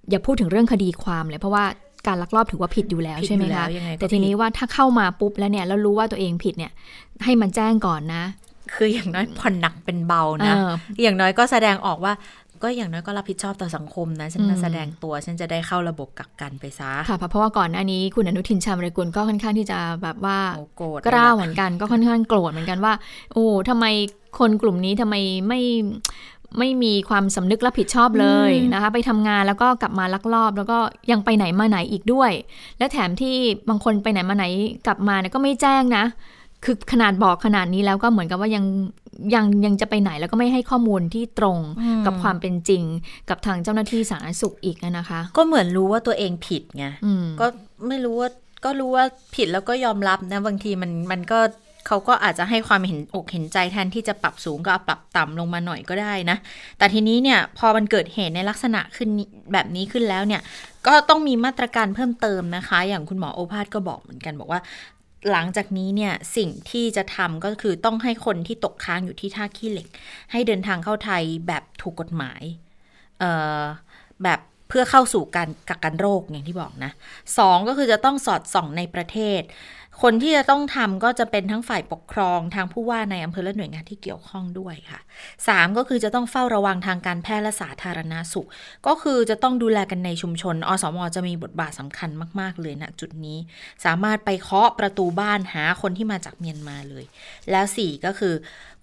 [0.09, 1.65] อย่าพูดถึงเรื่องคดีความเลยเพราะว่า
[2.07, 6.71] การลักลอบถือว่าผิดอยู่แล้วผิดใช่ไหมอยู่แล้คะวยังไงก็แต่ทีนี้ผิดว่าถ้าเข้ามาปุ๊บแล้วเนี่ยแล้วรู้ว่าตัวเองผิดเนี่ย
[7.23, 8.23] ให้มันแจ้งก่อนนะ
[8.75, 10.71] คืออย่างน้อยผ่อนหนักเป็นเบานะเออ
[11.01, 12.13] อย่างน้อยก็แสดงออกว่า
[12.63, 22.93] ก็อย่างน้อยก็รับผิดชอบต่อสังคมนะ ฉันมาอืมแสดงตัวฉันจะได้เข้าระบบกักกันไปซะค่ะเพราะว่าก่อนหน้านี้คุณอนุทินชาญวิรกุลก็ค่อนข้างที่จะแบบว่าโอ้โกรธกล้าเลยเหล่ะมือนกันก็ค่อนข้างโกรธเหมือนกันว่า
[23.33, 23.85] โอ้ทำไม
[24.39, 25.15] คนกลุ่มนี้ทำไม
[25.47, 25.61] ไม่
[26.59, 30.77] ไม่มีความสำนึกรับผิดชอบเลยนะคะ ไปทำงานแล้วก็กลับมาลักลอบ แล้วก็
[31.11, 32.31] ยังไปไหนมาไหนอีกด้วย
[32.77, 33.35] และแถมที่
[33.69, 34.45] บางคนไปไหนมาไหน
[34.85, 36.05] กลับมาเนี่ยก็ไม่แจ้งนะ
[36.63, 38.65] คือขนาดบอกขนาดนี้แล้วก็เหมือนกับว่ายัง
[39.35, 42.83] ยังยังจะไปไหนแล้วก็ไม่ให้ข้อมูลที่ตรงอืมกับความเป็นจริง
[43.29, 47.45] กับทางเจ้าหน้าที่สาธารณสุขอีกนะคะ ก็เหมือนรู้ว่าตัวเองผิดไงอืมก็
[47.87, 48.29] ไม่รู้ว่า
[48.65, 51.39] ก็รู้ว่าผิดแล้วก็ยอมรับนะบางทีมันมันก็
[51.87, 56.37] เขาก็อาจจะให้ความเห็นอกเห็นใจแทนที่จะปรับสูงก็เอาปรับต่ำลงมาหน่อยก็ได้นะ
[56.77, 60.41] แต่ทีนี้เนี่ยพอมันเกิดเหตุในลักษณะขึ้นนี้แบบนี้ขึ้นแล้วเนี่ย
[60.87, 64.61] ก็ต้องมีมาตรการเพิ่มเติมนะคะ อย่างคุณหมอโอภาสก็บอกเหมือนกันบอกว่า
[65.31, 69.87] หลังจากนี้เนี่ยสิ่งที่จะทำก็คือต้องให้คนที่ตกค้างอยู่ที่ท่าขี้เหล็ก
[70.31, 72.43] ให้เดินทางเข้าไทยแบบถูกกฎหมาย
[73.19, 73.61] เอ่อ
[74.23, 76.91] แบบเพื่อเข้าสู่การกักกันโรคอย่างที่บอกนะ
[77.37, 79.41] สองก็คือจะต้องสอดส่องในประเทศ
[80.01, 84.99] คนที่จะต้องทำก็จะเป็นทั้งฝ่ายปกครองทางผู้ว่าในอำเภอและหน่วยงานที่เกี่ยวข้องด้วยค่ะ
[85.47, 88.47] สามก็คือจะต้องเฝ้าระวังทางการแพทย์และสาธารณาสุข
[88.87, 93.37] ก็คือจะต้องดูแลกันในชุมชน อสมอจะมีบทบาทสำคัญมาก ๆ เลยณจุดนี้
[93.85, 97.05] สามารถไปเคาะประตูบ้านหาคนที่มาจากเมียนมาเลย
[97.51, 98.33] แล้วสี่ก็คือ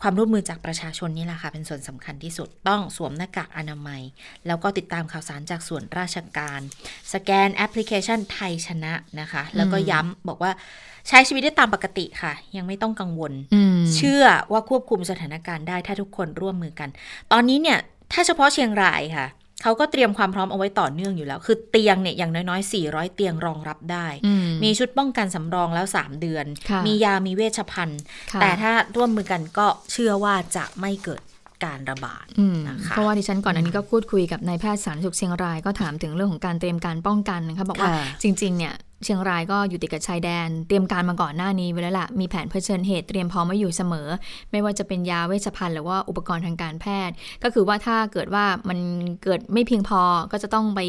[0.03, 4.03] ความร่วมมือจากประชาชนนี่แหละค่ะเป็นส่วนสำคัญที่สุดต้องสวมหน้ากากอนามัย
[4.47, 6.61] แล้วก็ติดตามข่าวสารจากส่วนราชการ
[7.13, 10.53] สแกนแอปพลิเคชันไทยชนะนะคะ แล้วก็ย้ำบอกว่า
[11.09, 16.89] ใช้ชีวิตได้ตามปกติค่ะ ยังไม่ต้องกังวลอืมเชื่อว่าควบคุมสถานการณ์ได้ถ้าทุกคนร่วมมือกัน
[17.33, 17.79] ตอนนี้เนี่ย
[18.13, 19.27] ถ้าเฉพาะเชียงรายค่ะ
[19.63, 28.01] เขาก็เตรียมความพร้อมเอาไว้ต่อเนื่องอยู่แล้ว คือเตียงเนี่ยอย่างน้อยๆ 400 เตียงรองรับได้อืมมีชุดป้องกันสำรองแล้ว 3 เดือนค่ะมียามีเวชภัณฑ์
[28.33, 31.23] ค่ะแต่ถ้าร่วมมือกันก็เชื่อว่าจะไม่เกิด
[31.65, 44.09] การระบาดอืมนะคะเพราะว่าดิฉันก่อนอันนี้ก็พูดคุยกับนายแพทย์สาธารณสุขเชียงรายก็ถามถึงเรื่องของการเตรียมการป้องกันนะคะบอกว่าค่ะจริงๆเนี่ย เชียงรายก็อยู่ติดกับชายแดน เตรียมการมาก่อนหน้านี้ไว้แล้วล่ะ มีแผนเผชิญเหตุเตรียมพร้อมไว้อยู่เสมอ
[44.51, 48.79] ไม่ว่าจะเป็นยาเวชภัณฑ์หรือว่าอุปกรณ์ทางการแพทย์ ก็คือว่าถ้าเกิดว่ามัน
[49.23, 50.01] เกิดไม่เพียงพอ
[50.33, 50.81] ก็จะต้องไป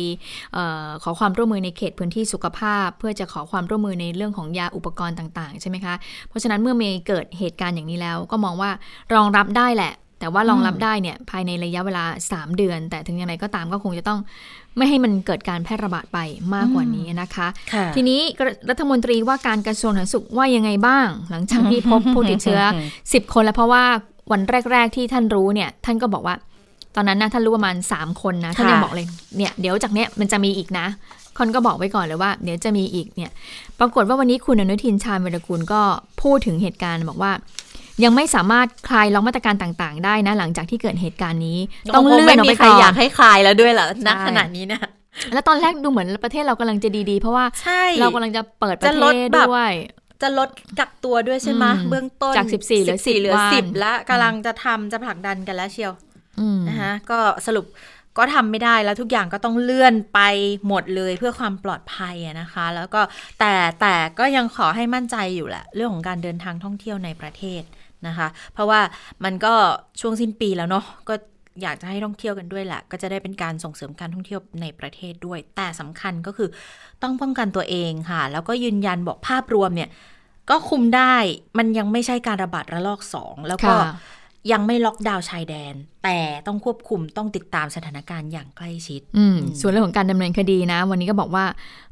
[0.56, 5.95] ออขอความร่วมมือในเขตพื้นที่สุขภาพ เพื่อจะขอความร่วมมือในเรื่องของยาอุปกรณ์ต่างๆใช่ไหมคะ
[6.30, 8.71] เพราะฉะนั้นเมื่อมีเกิดเหตุการณ์อย่างนี้แล้ว ก็มองว่า
[9.13, 14.19] รองรับได้แหละแต่ว่ารองรับได้เนี่ยภายในระยะเวลา 3 เดือน แต่ถึงอย่างไรก็ตามก็คงจะต้อง
[14.78, 16.20] ไม่ให้มันเกิดการแพร่ระบาดไป
[16.56, 18.20] มากกว่านี้นะคะค่ะทีนี้
[18.70, 22.62] รัฐมนตรีว่าการกระทรวงสาธารณสุขว่ายังไงบ้าง หลังจากที่พบผู้ติดเชื้อ
[23.02, 23.84] 10 คนแล้วเพราะว่า
[24.32, 26.36] วันแรก ๆ ที่ท่านรู้เนี่ย ท่านก็บอกว่า
[26.96, 29.08] ตอนนั้นนะท่านรู้ประมาณ 3 คนนะท่านยังบอกเลย
[29.38, 30.88] เนี่ยเดี๋ยวจากเนี้ยมันจะมีอีกนะ
[31.38, 33.32] คนก็บอกไว้ก่อนเลยว่า เดี๋ยวจะมีอีกเนี่ย
[33.80, 35.82] ปรากฏว่าวันนี้คุณอนุทินชาญวิรกูลก็
[36.22, 37.32] พูดถึงเหตุการณ์บอกว่า
[38.04, 41.58] ยังไม่สามารถคลายล็อกมาตรการต่างๆ ได้นะ หลังจากที่เกิดเหตุการณ์นี้
[41.96, 44.82] ต้องเลื่อนออกไปม่มีใครก่ออยานกให้คลายแล้วด้วยเหรอณใช่ขณะนี้นะ
[45.34, 49.74] แล้วตอนแรกดูเหมือนประเทศเรากำลังจะดีๆ เพราะว่าใช่เรากำลังจะเปิดประจะเทลดศแบบด้วย
[50.22, 55.94] จะลดกักตัวด้วยใช่ไหมอืมเบื้องต้นจาก 14เหลือ14เหลือ10วันสิบแล้วกำลังจะทำจะผลักดันกันแล้วเชียว
[56.40, 57.66] อืมนะคะก็สรุป
[58.18, 60.20] ก็ทำไม่ได้แล้วทุกอย่างก็ต้องเลื่อนไป
[60.68, 63.02] หมดเลยเพื่อความปลอดภัยอะนะคะ แล้วก็
[63.40, 67.62] แต่แต่ก็ยังขอให้มั่นใจอยู่แหละ เรื่องของการเดินทางท่องเที่ยวในประเทศ
[68.08, 68.80] นะคะ เพราะว่า
[69.24, 69.54] มันก็
[70.02, 71.14] ช่วงสิ้นปีแล้วเนาะก็
[71.62, 76.50] อยากจะให้ท่องเที่ยวกันด้วยแหละ ก็จะได้เป็นการส่งเสริมการท่องเที่ยวในประเทศด้วย แต่สำคัญก็คือ
[77.02, 79.90] ต้องป้องกันตัวเองค่ะ แล้วก็ยืนยันบอกภาพรวมเนี่ย
[80.50, 81.16] ก็คุมได้
[81.58, 83.92] มันยังไม่ใช่การระบาดระลอกสองแล้วก็ค่ะ
[84.52, 91.46] ยังไม่ล็อกดาวน์ชายแดนแต่ต้องควบคุมต้องติดตามสถานการณ์อย่างใกล้ชิดอืมส่วนเรื่องของการดำเนินคดีนะ วันนี้ก็บอกว่า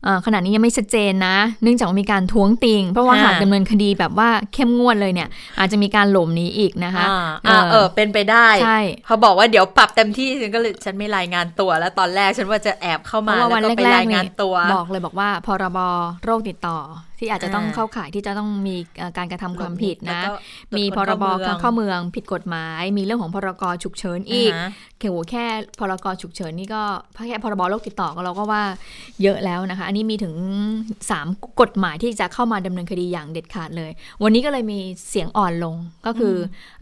[0.03, 15.79] เอ่อขณะนี้ยังไม่ชัดเจนนะ เนื่องจากว่ามีการท้วงติง เพราะว่าค่ะหากดำเนินคดีแบบว่าเข้มงวดเลยเนี่ย อาจจะมีการหลบหนีอีกนะคะอ่าอ่าเออเป็นไปได้ใช่เขาบอกว่าเดี๋ยวปรับเต็มที่ฉันก็เลยฉันไม่รายงานตัวแล้วตอนแรกฉันว่าจะแอบเข้าเพมาราะว่าแล้ววันก็ไปแรรากยๆงาเนี่นยตัว บอกเลยบอกว่าพรบ
[16.23, 16.79] โรคติดต่อ
[17.19, 20.31] ที่อาจจะต้องอ่าเข้าข่ายที่จะต้องมีเอ่อการกระทำความผิดนะแล้วก็
[20.77, 25.45] มีพตวจรคนบเข้าเมืองเข้าเมืองผิดกฎหมาย มีเรื่องของพรกฉุกเฉินอีกาฮะแค่โหแค่
[25.79, 26.81] พรกฉุกเฉินนี่ก็
[27.27, 28.63] แค่พรบโรคติดต่อก็เราก็ว่า
[29.21, 30.33] เยอะแล้วนะคะ อันนี้มีถึง
[30.93, 33.91] 3 กฎหมายที่จะเข้ามาดำเนินคดีอย่างเด็ดขาดเลย
[34.23, 36.35] วันนี้ก็เลยมีเสียงอ่อนลงก็คือ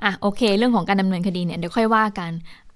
[0.03, 2.31] อะโอเค เรื่องของการดำเนินคดีเนี่ยเดี๋ยวค่อยว่ากัน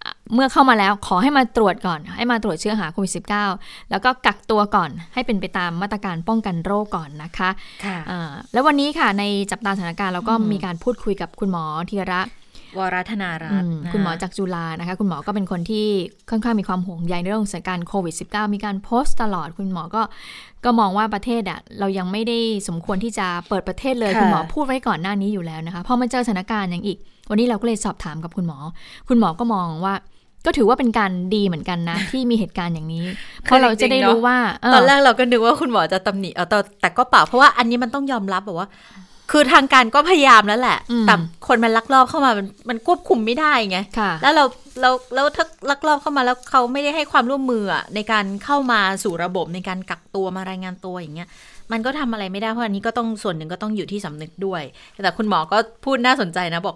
[0.05, 3.11] อะเมื่อเข้ามาแล้วขอให้มาตรวจก่อน ให้มาตรวจเชื้อหาโควิด
[3.51, 7.49] -19 แล้วก็กักตัวก่อนให้เป็นไปตามมาตรการป้องกันโรคก่อนนะคะ
[7.85, 12.21] ค่ะอ่าแล้ววันนี้ค่ะในจับตาสถานการณ์เราก็อืมมีการพูดคุยกับคุณหมอธีระ
[12.79, 15.87] วรัธนารัอืตน์มนะคุณหมอจากจุฬานะคะ คุณหมอก็เป็นคนที่
[16.29, 20.01] ค่อนข้างมีความห่วงใยในเรื่องของสถานการณ์โควิด -19 มีการโพสต์ตลอด คุณหมอก็
[20.65, 26.97] ก็มองว่าประเทศอะเรายังไม่ได้สมควรที่จะเปิดประเทศเลยค่ะคุณหมอพูดไว้ก่อนหน้านี้อยู่แล้วนะคะพอมาเจอสถานการณ์อย่างอีก
[27.29, 28.57] วันนี้เราก็เลยสอบถามกับคุณหมอ
[29.07, 29.95] คุณหมอก็มองว่า
[30.45, 33.05] ก็ถือว่าเป็นการดีเหมือนกันนะ ที่มีเหตุการณ์อย่างนี้
[33.43, 38.67] เพราะเราจะได้รู้ว่าเตอนแรกเราก็นึกว่าคุณหมอจะตำหนิเออแต่แต่ก็เปล่าเพราะว่าอันนี้มันต้องยอมรับแบบว่า
[39.31, 41.15] คือทางการก็พยายามแล้วแหละอืมแต่
[41.47, 44.43] คนมันลักลอบเข้ามามันมันควบคุมไม่ได้ไงค่ะแล้วเรา
[44.81, 51.29] เราแล้วถ้าลักลอบเข้ามาแล้วเขาไม่ได้ให้ความร่วมมืออะในการเข้ามาสู่ระบบในการกักตัวมารายงานตัวอย่างเงี้ย
[51.71, 54.61] มันก็ทำอะไรไม่ได้เพราะอันนี้ก็ต้องส่วนหนึ่งก็ต้องอยู่ที่สำนึกด้วย
[55.03, 56.75] แต่คุณหมอก็พูดน่าสนใจนะบอก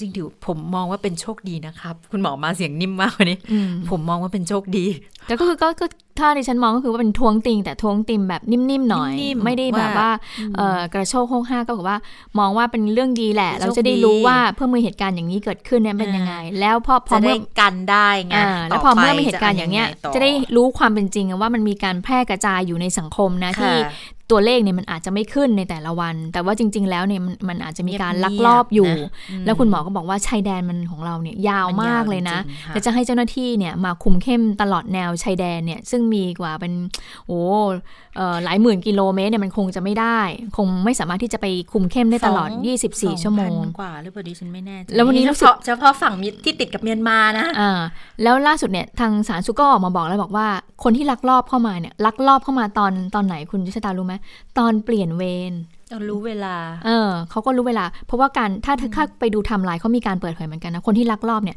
[0.00, 4.84] จริงๆถือผมมองว่าเป็นโชคดีนะครับ คุณหมอมาเสียงนิ่มมากวันนี้อืมผมมองว่าเป็นโชคดี
[5.26, 5.86] แต่ก็คือก็ก็
[6.18, 10.10] ถ้าดิฉันมองก็คือว่าเป็นทวงติง แต่ทวงติงแบบนิ่มๆหน่อยนิ่มๆไม่ได้แบบว่าว่า
[10.56, 11.98] เอ่อกระโชกโห้งห้าก็บอกว่า
[12.38, 23.76] มองว่าเป็นเรื่องดีแหละโชคดีเราจะได้รู้ว่าเพื่อมือเหตุการณ์อย่างนี้เกิดขึ้นเนี่ยเป็นยังไง แล้วพอพอจะเมื่ได้อกันได้ไงอ่าแล้วพอเมื่อมีเหตุการณ์อย่างเนี้ยต่จะได้รู้ความเป็นจริงว่ามันมีการแพร่กระจายอยู่ในสังคมนะค่ะที่
[24.30, 36.72] ตัวเลขเนี่ยมันอาจจะไม่ขึ้นในแต่ละวัน แต่ว่าจริง ๆ แล้วเนี่ยมันมันอาจจะมีการลักลอบอยู่เงียบๆนะแล้วคุณหมอก็บอกว่าชายแดนมันของเราเนี่ยยาวมันยาวมากเลยนะจริงๆค่ะแล้วจะให้เจ้าหน้าที่เนี่ยมาคุมเข้มตลอดแนวชายแดนเนี่ยซึ่งมีกว่าเป็น
[37.26, 37.40] โอ้
[38.16, 40.20] เอ่อหลายหมื่นกิโลเมตรเนี่ยมันคงจะไม่ได้
[40.56, 47.80] คงไม่สามารถที่จะไปคุมเข้มได้ตลอดสอง24 ชั่วโมง2,000กว่าหรือเปล่าดิฉันไม่แน่ใจแล้ววันนี้รู้เฉสึกพาะเฉพาะฝั่งมิตรที่ติดกับเมียนมานะอ่า
[48.22, 50.46] แล้วล่าสุดเนี่ยทางสาธารณสุขก็ออกมาบอกแล้วบอกว่า
[50.82, 54.14] คนที่ลักลอบเข้ามาเนี่ยลักลอบเข้ามาตอนตอนไหนคุณยุชตารู้ไหม
[54.58, 55.52] ตอนเปลี่ยนเวร
[55.90, 61.56] เรารู้เวลา เออเขาก็รู้เวลา เพราะว่าการถ้าถ้าไปดูไทม์ไลน์เขามีการเปิดเผยเหมือนกันนะ คนที่ลักลอบเนี่ย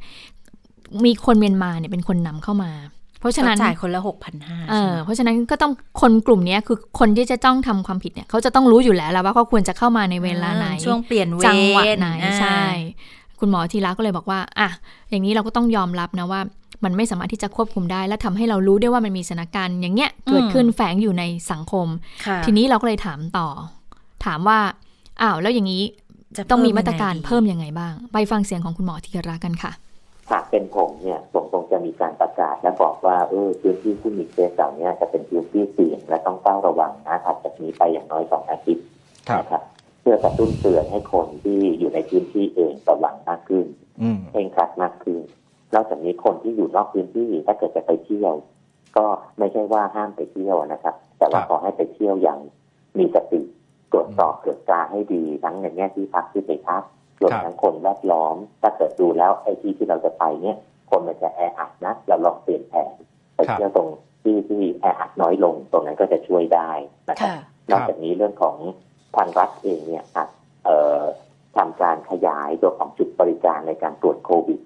[1.05, 2.71] มีคนเมียนมาเนี่ยเป็นคนนำเข้ามา
[3.19, 5.71] เพราะฉะนั้นจ่ายคนละหกพันห้าเออเพราะฉะนั้นก็ต้อง
[6.01, 12.63] คนกลุ่มเนี้ยคือคนที่จะต้องทำความผิดเนี่ยเขาจะต้องรู้อยู่แล้วแหละว่าเขาควรจะเข้ามาในเวลาไหนช่วงเปลี่ยนเวรจังหวัดไหนอ่าใช่
[13.39, 14.69] คุณหมอทีละก็เลยบอกว่าอะ
[15.09, 16.41] อย่างนี้เราก็ต้องยอมรับนะว่า
[16.83, 21.87] มันไม่สามารถที่จะควบคุมได้ และทำให้เรารู้ได้ว่ามันมีสถานการณ์อย่างเงี้ยเกิดขึ้นแฝงอยู่ในสังคม
[22.25, 23.47] ค่ะทีนี้เราก็เลยถามต่อ
[24.25, 24.59] ถามว่า
[25.21, 25.83] อ้าวแล้วอย่างนี้
[26.37, 29.71] จะต้องมีเพิ่มาตรการยังไงดีเพิ่มยังไงบ้าง ไปฟังเสียงของคุณหมอธีระกันค่ะ
[30.31, 38.85] หากเป็นผมเนี่ยผมคงจะมีการประกาศและบอกว่าเออพื้นที่ที่มีเคสเหล่านี้จะเป็นพื้นที่เสี่ยงและต้องเฝ้าระวังนะถัดจากนี้ไปอย่างน้อยสองอาทิตย์
[39.39, 39.63] นะครับ
[40.01, 43.65] เพื่อกระตุ้นเตือนให้คนที่อยู่ในพื้นที่เองระวังมากขึ้น
[44.01, 45.19] อืมเคร่งครัดมากขึ้น
[45.73, 48.33] นอกจากนี้คนที่อยู่นอกพื้นที่ถ้าเกิดจะไปเที่ยว
[48.97, 49.05] ก็
[49.37, 52.39] ไม่ใช่ว่าห้ามไปเที่ยวนะครับ แต่ว่าครับขอให้ไปเที่ยวอย่าง
[52.97, 53.41] มีสติ
[53.91, 56.83] ตรวจสอบตรวจตราให้ดีทั้งในแง่ที่พักที่ไปพัก
[57.21, 60.57] รวมทั้งคนแวดล้อม ถ้าเกิดดูแล้วไอ้ที่ที่เราจะไปเนี่ย
[60.89, 62.93] คนมันจะแออัดนะเราลองเปลี่ยนแผน
[63.35, 63.89] ไปเที่ยวตรง
[64.23, 66.71] ที่ที่แออัดน้อยลงตรงนั้นก็จะช่วยได้
[67.09, 67.35] นะครับค่ะ
[67.71, 68.57] นอกจากนี้เรื่องของ
[69.15, 70.29] ทางรัฐเองเนี่ยอาจ
[70.65, 71.01] เอ่อ
[71.57, 74.59] ทำการขยายตัวของจุดบริการในการตรวจโควิด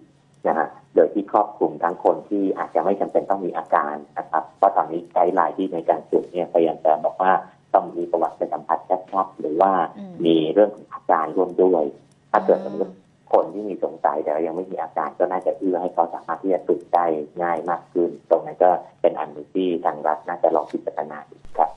[0.47, 7.31] นะฮะ โดยที่ครอบคลุมทั้งคนที่อาจจะไม่จำเป็นต้องมีอาการนะครับเพราะตอนนี้ไกด์ไลน์ที่ในการตรวจเนี่ยพยายามจะบอกว่า
[7.73, 8.79] ต้องมีประวัติไปสัมผัส
[9.11, 11.83] ชัดๆหรือว่าอืมมีเรื่องของอาการร่วมด้วย
[12.31, 12.93] ถ้าเกิดสมมติ
[13.33, 17.05] คนที่มีสงสัยแต่ว่ายังไม่มีอาการก็น่าจะเอื้อให้เขาสามารถที่จะตรวจได้
[17.41, 21.71] ง่ายมากขึ้น ตรงนั้นก็เป็นอันหนึ่งที่ทางรัฐน่าจะลองพิจารณาดูครับ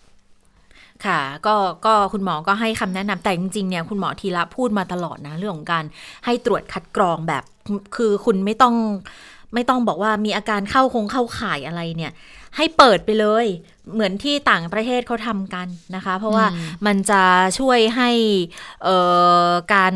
[1.06, 5.84] ค่ะก็ก็คุณหมอก็ให้คำแนะนำแต่จริงๆเนี่ยคุณหมอทีละพูดมาตลอดนะเรื่องของการ
[6.24, 7.44] ให้ตรวจคัดกรองแบบ
[7.96, 8.74] คือคุณไม่ต้อง
[9.54, 12.12] ไม่ต้องบอกว่ามีอาการเข้าคงเข้าข่ายอะไรเนี่ย
[12.56, 13.46] ให้เปิดไปเลย
[13.94, 17.22] เหมือนที่ต่างประเทศเขาทำกันนะคะ เพราะว่าอืมมันจะ
[17.58, 18.10] ช่วยให้
[18.82, 18.96] เอ่
[19.48, 19.94] อการ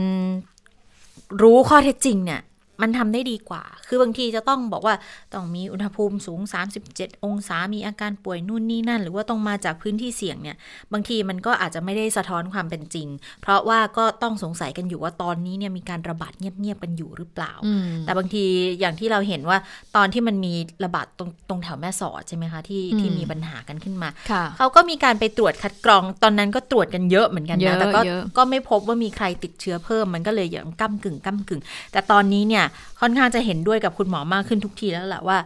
[1.43, 2.41] รู้ข้อเท็จจริงเนี่ย
[2.81, 4.95] มันทำได้ดีกว่า คือบางทีจะต้องบอกว่า
[5.35, 6.41] ต้องมีอุณหภูมิสูง
[6.83, 10.57] 37 องศา มีอาการป่วยนู่นนี่นั่น หรือว่าต้องมาจากพื้นที่เสี่ยงเนี่ย
[10.93, 13.09] บางทีมันก็อาจจะไม่ได้สะท้อนความเป็นจริง
[13.43, 18.45] เพราะว่าก็ต้องสงสัยกันอยู่ว่าตอนนี้เนี่ยมีการระบาดเงียบๆกันอยู่หรือเปล่าอืมแต่บางที
[18.81, 19.59] อย่างที่เราเห็นว่า
[19.97, 20.55] ตอนที่มันมี
[20.85, 32.62] ระบาดตรงตรงแถวแม่สอดใช่ไหมคะที่อืมที่มีปัญหากันขึ้นมาค่ะเขาก็มีการไปตรวจคัดกรอง ตอนนั้นก็ตรวจกันเยอะเหมือนกันเยนะอะแต่ก็เยอะก็ไม่พบว่ามีใครติดเชื้อเพิ่ม มันก็เลยอย่างก้ากึ่งก้ากึ่ง แต่ตอนนี้เนี่ย
[33.01, 35.39] ค่อนข้างจะเห็นด้วยกับคุณหมอมากขึ้นทุกทีแล้วแหละว่า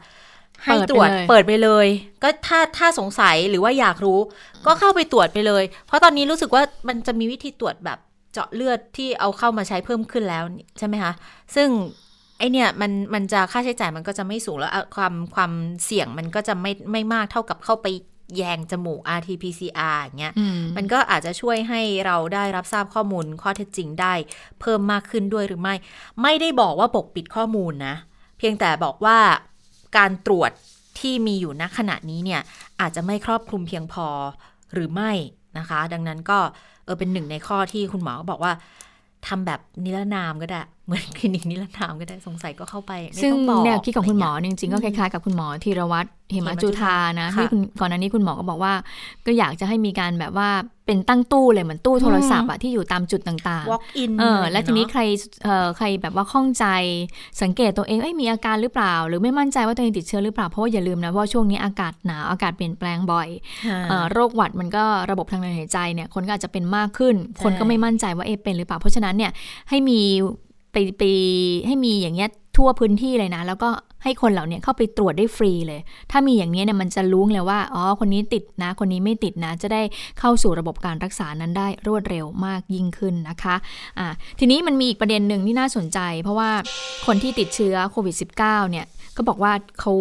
[0.64, 1.86] ให้ตรวจเปิดไปเลย
[2.22, 4.18] ก็ถ้าถ้าสงสัยหรือว่าอยากรู้
[4.66, 7.98] ก็เข้าไปตรวจไปเลย เพราะตอนนี้รู้สึกว่ามันจะมีวิธีตรวจแบบ
[8.32, 10.44] เจาะเลือดที่เอาเข้ามาใช้เพิ่มขึ้นแล้ว
[10.78, 11.12] ใช่ไหมคะ
[11.54, 11.68] ซึ่ง
[12.38, 15.52] ไอเนี่ยมันมันจะค่าใช้จ่ายมันก็จะไม่สูงแล้วอะความความ
[15.84, 17.86] เสี่ยงมันก็จะไม่ไม่มากเท่ากับเข้าไป
[18.36, 24.14] แยงจมูก RT-PCR อย่างเงี้ยอืมมันก็อาจจะช่วยให้เราได้รับทราบข้อมูลข้อเท็จจริงได้
[24.60, 25.74] เพิ่มมากขึ้นด้วยหรือไม่
[26.22, 27.94] ไม่ได้บอกว่าปกปิดข้อมูลนะ
[28.38, 29.18] เพียงแต่บอกว่า
[29.96, 30.50] การตรวจ
[30.98, 32.40] ที่มีอยู่ณขณะนี้เนี่ย
[32.80, 34.08] อาจจะไม่ครอบคลุมเพียงพอ
[34.74, 35.12] หรือไม่
[35.58, 36.38] นะคะ ดังนั้นก็
[36.84, 38.52] เออเป็นหนึ่งในข้อที่คุณหมอก็บอกว่า
[39.26, 48.72] ทำแบบนิรนามก็ได้ เหมือนคลินิกนิรนามก็ได้สงสัยก็เข้าไปไม่ซึ่งต้องบอกแนวคิดของคุณหมออะไรเงี้ยจริงๆก็คล้ายๆกับคุณหมอธีรวัตรเหมจุธานะค่ะที่คุณก่อนหน้านี้คุณหมอก็บอกว่า
[49.26, 50.48] ก็อยากจะให้มีการแบบว่า
[50.86, 55.02] เป็นตั้งตู้เลยเหมือนตู้โทรศัพท์อะที่อยู่ตามจุดต่างๆ walk in เออและทีนี้เอะใคร
[55.44, 56.66] เอ่อใครแบบว่าข้องใจ
[57.42, 63.28] สังเกตตัวเองเอ้ยมีอาการหรือเปล่า หรือไม่มั่นใจว่าตัวเองติดเชื้อหรือเปล่า เพราะว่าอย่าลืมนะว่าช่วงนี้อากาศหนาวอากาศเปลี่ยนแปลงบ่อย
[63.66, 69.32] ค่ะเอ่อโรคหวัดมันก็ระบบทางเดินหายใจเนี่ยคนก็อาจจะเป็นมากขึ้นใช่คนก็ไม่มั่นใจว่าเอะเป็นหรือเปล่าเพราะฉะนั้นเนี่ย
[69.68, 70.00] ให้มี
[70.76, 71.04] ไปไป
[71.66, 73.70] ให้มีอย่างเงี้ยทั่วพื้นที่เลยนะ แล้วก็
[74.04, 79.82] ให้คนเหล่าเนี้เข้าไปตรวจได้ฟรีเลย ถ้ามีอย่างนี้เนี่ยมันจะรู้เลยว่า อ๋อ คนนี้ติดนะ คนนี้ไม่ติดนะ จะได้
[80.20, 83.56] เข้าสู่ระบบการรักษานั้นได้รวดเร็วมากยิ่งขึ้นนะคะ
[83.98, 84.06] อ่า
[84.38, 86.50] ทีนี้มันมีอีกประเด็นหนึ่งที่น่าสนใจ เพราะว่า
[87.06, 88.86] คนที่ติดเชื้อโควิด -19 เนี่ย
[89.16, 89.92] ก็บอกว่าเขา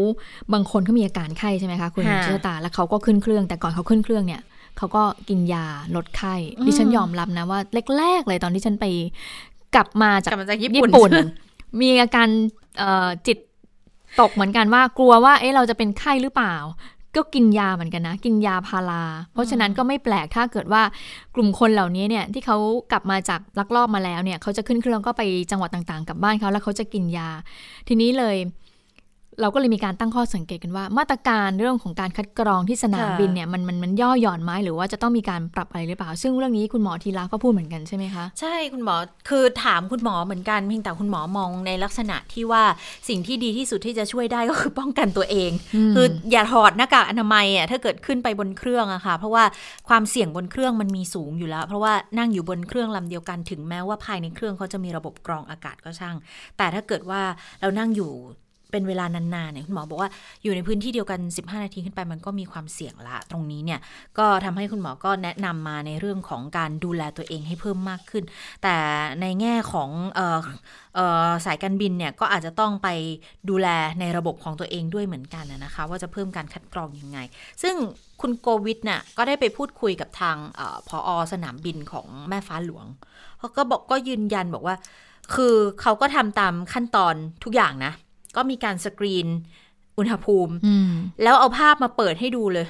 [0.53, 4.41] บางคนเขามีอาการไข้ใช่ไหมคะคุณค่ะเชื่อตา แล้วเขาก็ขึ้นเครื่อง แต่ก่อนเขาขึ้นเครื่องเนี่ย
[4.77, 6.35] เขาก็กินยาลดไข้
[6.65, 7.59] ดิฉันยอมรับนะว่า
[7.97, 8.85] แรกๆเลยตอนที่ฉันไป
[9.75, 11.11] กลับมาจากกลับมาจากญี่ญี่ปุ่นปุ่น
[11.81, 12.27] มีอาการ
[12.77, 13.37] เอ่อจิต
[14.21, 16.55] ตกเหมือนกันว่ากลัวว่า เอ๊ะเราจะเป็นไข้หรือเปล่า
[17.15, 20.81] ก็กินยาเหมือนกันนะ กินยาพารา เพราะฉะนั้นก็ไม่แปลกถ้าเกิดว่า
[21.35, 22.57] กลุ่มคนเหล่านี้เนี่ยที่เขา
[22.91, 27.29] กลับมาจากลักลอบมาแล้วเนี่ยเขาจะขึ้นเครื่องก็ไปจังหวัดต่างๆกลับบ้านเขาแล้วเขาจะกินยา
[27.87, 28.35] ทีนี้เลย
[29.41, 38.95] เราก็เลยมีการตั้งข้อสังเกตกันว่า มาตรการเรื่องของการคัดกรองที่สนามค่ะบินเนี่ยมันมันมันย่อหย่อนไหมหรือว่าจะต้องมีการปรับอะไรหรือเปล่า ซึ่งเรื่องนี้คุณหมอทีละก็พูดเหมือนกันใช่ไหมคะ ใช่คุณหมอ
[39.29, 42.63] คือถามคุณหมอเหมือนกันเพียงแต่คุณหมอมองในลักษณะที่ว่า
[43.09, 49.43] สิ่งที่ดีที่สุดที่จะช่วยได้ก็คือป้องกันตัวเองอืมคืออย่าถอดหน้ากากอนามัยอะถ้าเกิดขึ้นไปบนเครื่องอะค่ะ เพราะว่า
[49.89, 56.15] ความเสี่ยงบนเครื่องมันมีสูงอยู่แล้ว เพราะว่านั่งอยู่บนเครื่องลำเดียวกันถึงแม้ว่าภายในเครื่องเขาจะมีระบบกรองอากาศก็ช่าง
[56.57, 57.21] แต่ถ้าเกิดว่า
[57.61, 58.11] เรานั่งอยู่
[58.75, 60.09] เป็นเวลานานๆเนี่ยคุณหมอบอกว่า
[60.43, 63.79] อยู่ในพื้นที่เดียวกัน 15 นาทีขึ้นไปมันก็มีความเสี่ยงละ ตรงนี้เนี่ย
[64.17, 68.23] ก็ทำให้คุณหมอก็แนะนำมาในเรื่องของการดูแลตัวเองให้เพิ่มมากขึ้น
[68.63, 68.75] แต่
[69.21, 69.89] ในแง่ของ
[70.97, 72.87] ออสายการบินเนี่ยก็อาจจะต้องไป
[73.49, 73.67] ดูแล
[73.99, 77.19] ในระบบของตัวเองด้วยเหมือนกันนะคะ ว่าจะเพิ่มการคัดกรองยังไง
[77.61, 77.75] ซึ่ง
[78.21, 82.85] คุณโกวิทเนี่ยก็ได้ไปพูดคุยกับทางออพอสนามบินของแม่ฟ้าหลวง
[83.39, 84.75] เขาก็บอกก็ยืนยันบอกว่า
[85.35, 87.93] คือเขาก็ทำตามขั้นตอนทุกอย่างนะ
[88.35, 89.27] ก็มีการสกรีน
[89.97, 90.91] อุณหภูมิอืม
[91.23, 92.67] แล้วเอาภาพมาเปิดให้ดูเลย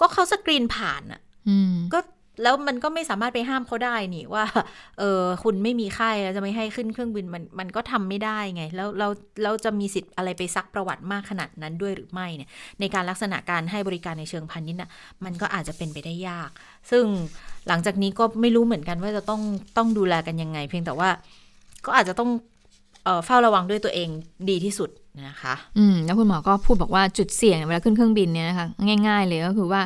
[0.00, 1.98] ก็เขาสกรีนผ่านอะอืมก็
[2.42, 4.44] แล้วมันก็ไม่สามารถไปห้ามเขาได้นี่ว่า
[4.98, 9.08] เออคุณไม่มีไข้แล้วจะไม่ให้ขึ้นเครื่องบินมันมันก็ทำไม่ได้ไง แล้วเรา
[9.42, 12.50] เราจะมีสิทธิ์อะไรไปซักประวัติมากขนาดนั้นด้วยหรือไม่เนี่ย
[12.80, 14.90] ในการลักษณะการให้บริการในเชิงพาณิชย์น่ะ
[15.24, 16.50] มันก็อาจจะเป็นไปได้ยาก
[16.90, 17.04] ซึ่ง
[17.68, 19.42] หลังจากนี้ก็ไม่รู้เหมือนกันว่าจะต้อง
[19.76, 21.08] ต้องดูแลกันยังไง เพียงแต่ว่า
[21.86, 22.30] ก็อาจจะต้อง
[23.06, 24.08] เอ่อเฝ้าระวังด้วยตัวเอง
[24.50, 24.90] ดีที่สุด
[25.26, 28.66] นะคะ อืม แล้วคุณหมอก็พูดบอกว่าจุดเสี่ยงเวลาขึ้นเครื่องบินเนี่ยนะคะ
[29.06, 29.80] ง่าย ๆ เลยก็คือว่า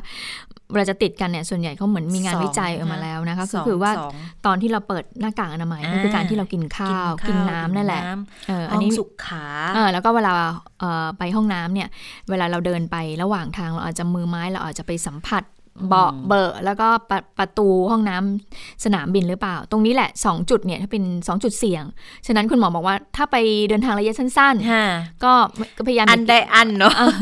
[0.70, 4.14] เวลาจะติดกันเนี่ยส่วนใหญ่เขาเหมือนมีงานสองวิจัยออกมานะคะแล้วนะคะสก็องคือว่าสอง
[4.46, 10.33] ตอนที่เราเปิดหน้ากากอนามัยก็คือการที่เรากินข้าว กินน้ำนั่นแหละดื่มเออน้ำอันนี้ห้องสุขาเออแล้วก็เวลา
[10.80, 11.88] เอ่อไปห้องน้ำเนี่ย
[12.30, 15.42] เวลาเราเดินไประหว่างทางเราอาจจะมือไม้เราอาจจะไปสัมผัส
[15.88, 21.84] เบาะเบอะแล้วก็ประประตูห้องน้ำสนามบินหรือเปล่า ตรงนี้แหละ 2 จุดเนี่ยถ้าเป็น 2 จุดเสี่ยง
[22.26, 23.36] ฉะนั้นคุณหมอบอกว่าถ้าไป
[23.68, 25.32] เดินทางระยะสั้นฮะๆก็
[25.76, 27.14] ก็พยายามอันได้อันเนาะเออ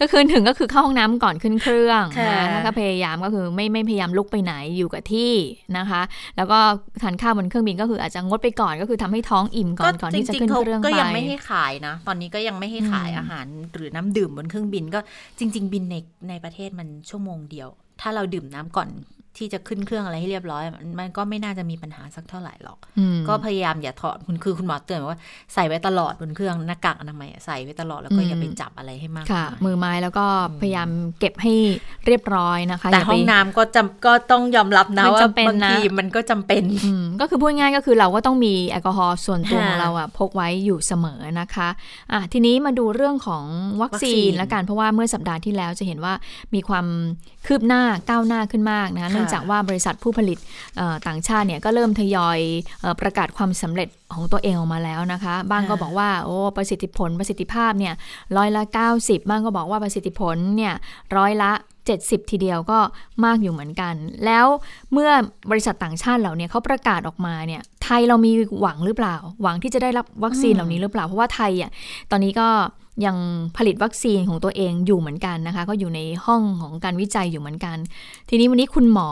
[0.00, 5.32] ก็คือถึงก็คือเข้าห้องน้ำก่อนขึ้นเครื่องค่ะนะแล้วก็พยายามก็คือไม่ไม่พยายามลุกไปไหนอยู่กับที่
[5.78, 6.02] นะคะ
[6.36, 6.58] แล้วก็
[7.02, 15.00] ทานข้าวบนเครื่องบินก็คืออาจจะงดไปก่อนก็คือทำให้ท้องอิ่มก่อนก่อนที่จะขึ้นเครื่องก็ไปยังไม่ให้ขายนะ ตอนนี้ก็ยังไม่ให้ขายอืมอาหารหรือน้ำดื่มบนเครื่องบินก็
[15.38, 15.96] จริง ๆ บินใน
[16.28, 17.68] ในประเทศมันชั่วโมงเดียว
[18.00, 18.88] ถ้าเราดื่มน้ำก่อน
[19.38, 25.18] ที่จะขึ้นเครื่องอะไรให้เรียบร้อย มันมันก็ไม่น่าจะมีปัญหาสักเท่าไหร่หรอกอืมก็พยายามอย่าถอดคุณคือคุณหมอเตือนว่า
[25.54, 30.24] ใส่ไว้ตลอดบนเครื่องหน้ากากอนามัยอะใส่ไว้ตลอดแล้วก็อย่าอืมไปจับอะไรให้มากค่ะมายมือไม้แล้วก็
[30.60, 31.54] พยายามเก็บให้
[32.06, 41.68] เรียบร้อยนะคะ แต่ย่าห้ไปองน้ำก็จำก็ต้องยอมรับนะมันว่าจำเป็นบางนะทีมันก็จำเป็นอืมก็คือพูดง่ายๆก็คือเราก็ต้องมีแอลกอฮอล์ส่วนตัวค่ะของเราอะพกไว้อยู่เสมอนะคะ
[42.12, 43.44] อะทีนี้มาดูเรื่องของ
[43.82, 46.12] วัคซีวัคซีนนละกันเพราะว่าเมื่อสัปดาห์ที่แล้วจะเห็นว่า
[46.54, 46.86] มีความ
[47.46, 50.38] คืบหน้าก้าวหน้าขึ้นมากนะคะค่ะเนื่องจากว่าบริษัทผู้ผลิต
[50.76, 52.38] เอ่อต่างชาติเนี่ยก็เริ่มทยอย
[52.80, 57.94] เอ่อประกาศความสำเร็จของตัวเองออกมาแล้วนะคะ บ้างก็บอกว่าโอ้ประสิทธิผลประสิทธิภาพเนี่ย
[58.36, 58.62] ร้อยละ
[58.96, 60.74] 90 บ้างก็บอกว่าประสิทธิผลเนี่ย
[61.16, 61.52] ร้อยละ
[61.90, 62.78] 70 ทีเดียวก็
[63.24, 64.46] มากอยู่เหมือนกัน แล้ว
[64.92, 65.10] เมื่อ
[65.50, 71.70] บริษัทต่างชาติเหล่านี้เขาประกาศออกมาเนี่ย ไทยเรามีหวังหรือเปล่า หวังที่จะได้รับวัคซีนเหล่านี้หรือเปล่า เพราะว่าไทยอะ
[72.10, 72.48] ตอนนี้ก็
[73.04, 73.16] ยัง
[73.56, 77.76] ผลิตวัคซีนของตัวเองอยู่เหมือนกันนะคะ ก็อยู่ในห้องของการวิจัยอยู่เหมือนกัน
[78.28, 79.10] ทีนี้วันนี้คุณหมอ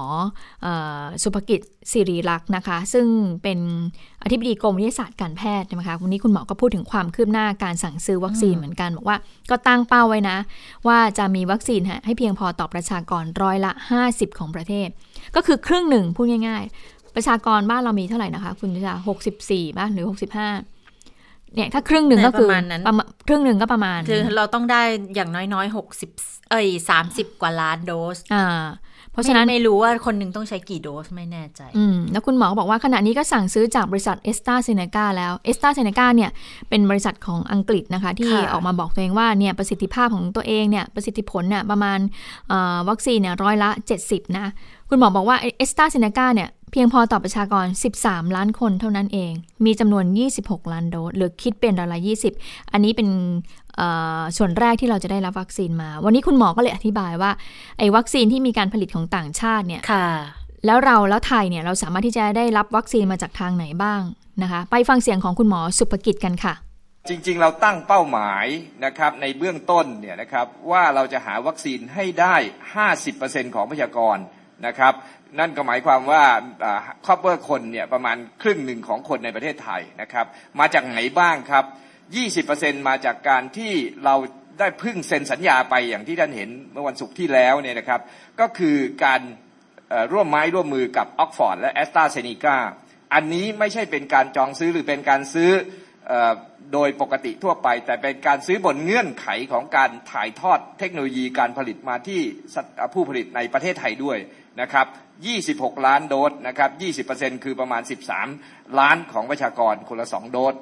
[0.66, 0.68] อ
[1.01, 1.61] อสุภกิจ
[1.92, 3.07] สิริรักษ์นะคะ ซึ่ง
[3.42, 3.59] เป็น
[4.23, 9.16] อธิบดีกรมวิทยาศาสตร์การแพทย์นะคะวันนี้คุณหมอก็พูดถึงความคืบหน้าการสั่งซื้อวัคซีนเหมือนกัน บอกว่า
[9.51, 10.37] ก็ตั้งเป้าไว้นะ
[10.87, 13.73] ว่าจะมีวัคซีนให้เพียงพอต่อประชากรร้อยละ
[14.07, 14.88] 50 ของประเทศ
[15.37, 20.49] ก็คือครึ่งหนึ่งพูดง่าย ๆ ประชากรบ้านเรามีเท่าไหร่นะคะ คุณจะหกสิบสี่ป่ะหรือหกสิบห้า
[21.54, 24.82] เนี่ยถ้าครึ่งหนึ่งก็คือประมาณนั้นประมาณครึ่งหนึ่งก็ประมาณ คือเราต้องได้
[25.14, 26.10] อย่างน้อยๆหกสิบ
[26.50, 28.64] เอ้ยสามสิบกว่าล้านโดสอ่า
[29.12, 36.30] เพราะฉะนั้นไม่ไม่รู้ว่าคนหนึ่งต้องใช้กี่โดสไม่แน่ใจ อืม แล้วคุณหมอก็บอกว่าขณะนี้ก็สั่งซื้อจากบริษัทเอสตาเซเนกาแล้วเอสตาเซเนกาเนี่ย
[36.68, 41.98] เป็นบริษัทของอังกฤษนะคะ ที่ค่ะออกมาบอกตัวเองว่าเนี่ยประสิทธิภาพของตัวเองเนี่ยประสิทธิผลเนี่ยประมาณ
[42.48, 43.70] เอ่อวัคซีนเนี่ยร้อยละ
[44.05, 44.46] 70 นะ
[44.88, 47.66] คุณหมอบอกว่าเอสตาเซเนกาเนี่ย เพียงพอต่อประชากร
[48.01, 49.33] 13 ล้านคนเท่านั้นเอง
[49.64, 50.05] มีจำนวน
[50.39, 52.01] 26 ล้านโดส หรือคิดเป็นร้อยละ
[52.37, 53.09] 20 อันนี้เป็น
[53.77, 57.31] เอ่อส่วนแรกที่เราจะได้รับวัคซีนมา วันนี้คุณหมอก็เลยอธิบายว่า
[57.79, 60.09] ไอ้วัคซีนที่มีการผลิตของต่างชาติเนี่ยค่ะ
[60.66, 64.01] แล้วเราแล้วไทยเนี่ยเราสามารถที่จะได้รับวัคซีนมาจากทางไหนบ้าง
[64.43, 66.55] นะคะ ไปฟังเสียงของคุณหมอสุภกิจกันค่ะ
[67.09, 68.47] จริง ๆ เราตั้งเป้าหมาย
[68.85, 72.35] นะครับในเบื้องต้นเนี่ยนะครับว่าเราจะหาวัคซีนให้ได้
[72.95, 74.18] 50%ของประชากร
[74.66, 74.95] นะครับ
[75.39, 76.24] นั่นก็หมายความว่า
[77.07, 80.26] ครอบครัวคนเนี่ยประมาณครึ่งหนึ่งของคนในประเทศไทยนะครับ
[80.61, 81.64] มาจากไหนบ้างครับ
[82.26, 83.72] 20%มาจากการที่
[84.05, 84.14] เรา
[84.59, 88.01] ได้พึ่งเซ็นสัญญาไปอย่างที่ท่านเห็นเมื่อวันศุกร์ที่แล้วเนี่ยนะครับ
[88.41, 89.20] ก็คือการ
[90.12, 92.57] ร่วมไม้ร่วมมือกับออกฟอร์ดและแอสตราเซเนกา
[93.14, 95.51] อันนี้ไม่ใช่เป็นการจองซื้อหรือเป็นการซื้อ
[96.72, 102.20] โดยปกติทั่วไป แต่เป็นการซื้อบนเงื่อนไขของการถ่ายทอดเทคโนโลยีการผลิตมาที่
[102.95, 104.18] ผู้ผลิตในประเทศไทยด้วย
[104.61, 104.86] นะครับ
[105.36, 106.70] 26 ล้านโดสนะครับ
[107.09, 107.82] 20%คือประมาณ
[108.30, 110.55] 13 ล้านของประชากรคนละ 2 โดส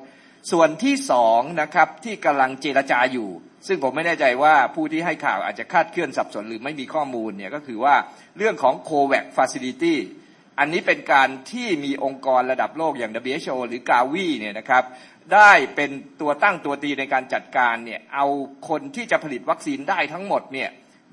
[0.51, 3.29] ส่วนที่สองนะครับที่กำลังเจรจาอยู่
[3.67, 7.95] ซึ่งผมไม่แน่ใจว่าผู้ที่ให้ข่าวอาจจะคาดเคลื่อนสับสนหรือไม่มีข้อมูลเนี่ยก็คือว่า
[8.39, 9.97] เรื่องของ COVAX Facility
[10.59, 14.85] อันนี้เป็นการที่มีองค์กรระดับโลกอย่าง WHO หรือกาวีเนี่ยนะครับ
[15.35, 15.91] ได้เป็น
[16.21, 18.27] ตัวตั้งตัวตีในการจัดการเนี่ยเอา
[18.69, 20.71] คนที่จะผลิตวัคซีนได้ทั้งหมดเนี่ย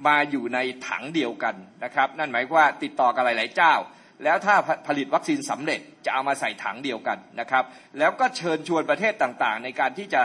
[0.07, 3.73] มาอยู่ในถังเดียวกันนะครับ นั่นหมายความว่าติดต่อกันหลาย ๆ เจ้า
[4.23, 4.55] แล้วถ้า
[4.87, 7.63] ผลิตวัคซีนสำเร็จจะเอามาใส่ถังเดียวกันนะครับ
[7.99, 10.21] แล้วก็เชิญชวนประเทศต่าง ๆ ในการที่จะ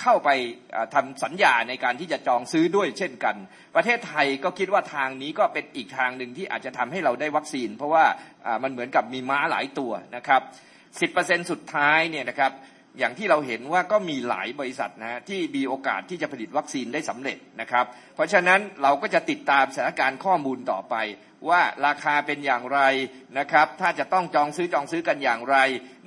[0.00, 0.30] เข้าไป
[0.72, 3.36] เอ่อทำสัญญาในการที่จะจองซื้อด้วยเช่นกัน
[3.76, 8.04] ประเทศไทยก็คิดว่าทางนี้ก็เป็นอีกทางหนึ่งที่อาจจะทำให้เราได้วัคซีน เพราะว่า
[8.46, 10.42] อ่ามันเหมือนกับมีม้าหลายตัวนะครับ
[10.96, 12.52] 10%สุดท้ายเนี่ยนะครับ
[12.98, 17.84] อย่างที่เราเห็นว่าก็มีหลายบริษัทนะฮะที่มีโอกาสที่จะผลิตวัคซีนได้สำเร็จนะครับ
[18.14, 20.94] เพราะฉะนั้นเราก็จะติดตามสถานการณ์ข้อมูลต่อไป
[21.48, 22.80] ว่าราคาเป็นอย่างไร
[23.38, 25.56] นะครับ ถ้าจะต้องจองซื้อจองซื้อกันอย่างไร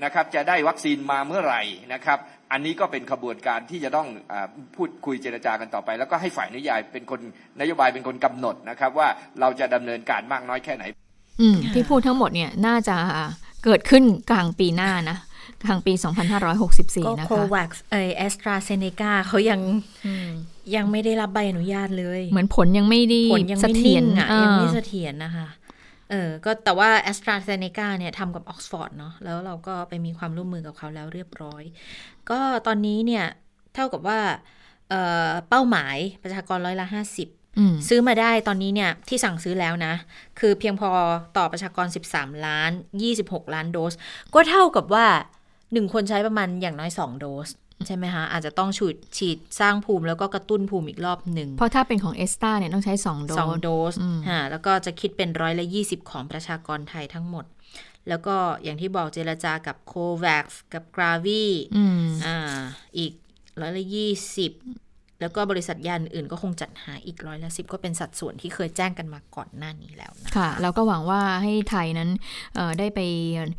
[0.04, 1.62] นะครับ จะได้วัคซีนมาเมื่อไหร่
[1.94, 2.20] นะครับ
[2.52, 4.34] อันนี้ก็เป็นขบวนการที่จะต้องอ
[4.76, 7.20] พูดคุยเจรจากันต่อไป แล้วก็ให้ฝ่ายนโยบายเป็นคน
[7.60, 9.08] นโยบายเป็นคนกำหนดนะครับ ว่า
[9.40, 10.84] เราจะดำเนินการมากน้อยแค่ไหน
[11.42, 12.98] อืที่พูดทั้งหมดเนี่ยน่าจะ
[13.64, 15.18] เกิดขึ้นกลางปีหน้านะ
[15.64, 16.10] กลางปีก็
[16.60, 19.60] 2564 นะโคคะวัคเอแอสตราเซเนกาเขายัง
[20.76, 25.48] ยังไม่ได้รับใบอนุญาตเลย เหมือนผลยังไม่ดีผลยังเสไม่ถีนิ่ยรงอะเออยังไม่เสถียรนะคะ
[26.10, 31.64] เออ ก็แต่ว่า a s t r a z เซ e c a เนี่ยทำกับออกซฟอร์ดเนาะ แล้วเราก็ไปมีความร่วมมือกับเขาแล้วเรียบร้อย
[32.30, 33.26] ก็ตอนนี้เนี่ย
[33.76, 34.20] เท่ากับว่า
[34.90, 39.94] เอ่อเป้าหมายประชากรร้อยละห้าสิบอืมซื้อมาได้ตอนนี้เนี่ย ที่สั่งซื้อแล้วนะ
[40.40, 40.90] คือเพียงพอ
[41.38, 42.72] ต่อประชากร 13 ล้าน
[43.12, 43.94] 26 ล้านโดส
[44.34, 45.08] ก็เท่ากับว่า
[45.72, 47.50] 1คนใช้ประมาณอย่างน้อย 2 โดส
[47.88, 57.46] ใช่ไหมคะ อาจจะต้องฉีดฉีดสร้างภูมิแล้วก็กระตุ้นภูมิอีกรอบหนึ่ง เพราะถ้าเป็นของเอสตาเนี่ยต้องใช้ 2 โดสองสโดสอืมฮะแล้วก็จะคิดเป็นร้อยละยี่สิบของประชากรไทยทั้งหมด
[58.10, 59.94] แล้วก็อย่างที่บอกเจรจากับโค
[60.24, 61.46] วัคกับกราวี
[61.78, 62.38] อืมอ่า
[62.98, 63.14] อีก
[63.62, 64.54] ร้อยละยี่สิบ
[65.22, 72.10] แล้วก็บริษัทยาอื่นๆก็คงจัดหาอีกร้อยละสิบก็เป็นสัดส่วนที่เคยแจ้งกันมาก่อนหน้านี้แล้วนะค่ะแล้วก็หวังว่าให้ไทยนั้น
[72.56, 73.00] เอ่อได้ไป
[73.36, 73.50] เอ่อ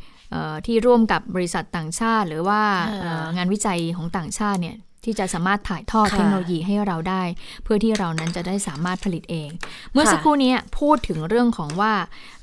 [0.65, 2.61] ที่ร่วมกับบริษัทต่างชาติ หรือว่า
[3.01, 7.23] เอ่องานวิจัยของต่างชาติเนี่ย ที่จะสามารถถ่ายทอดเทคโนโลยีให้เราได้
[7.63, 9.49] เพื่อที่เรานั้นจะได้สามารถผลิตเอง
[9.93, 11.93] เมื่อสักครู่นี้พูดถึงเรื่องของว่า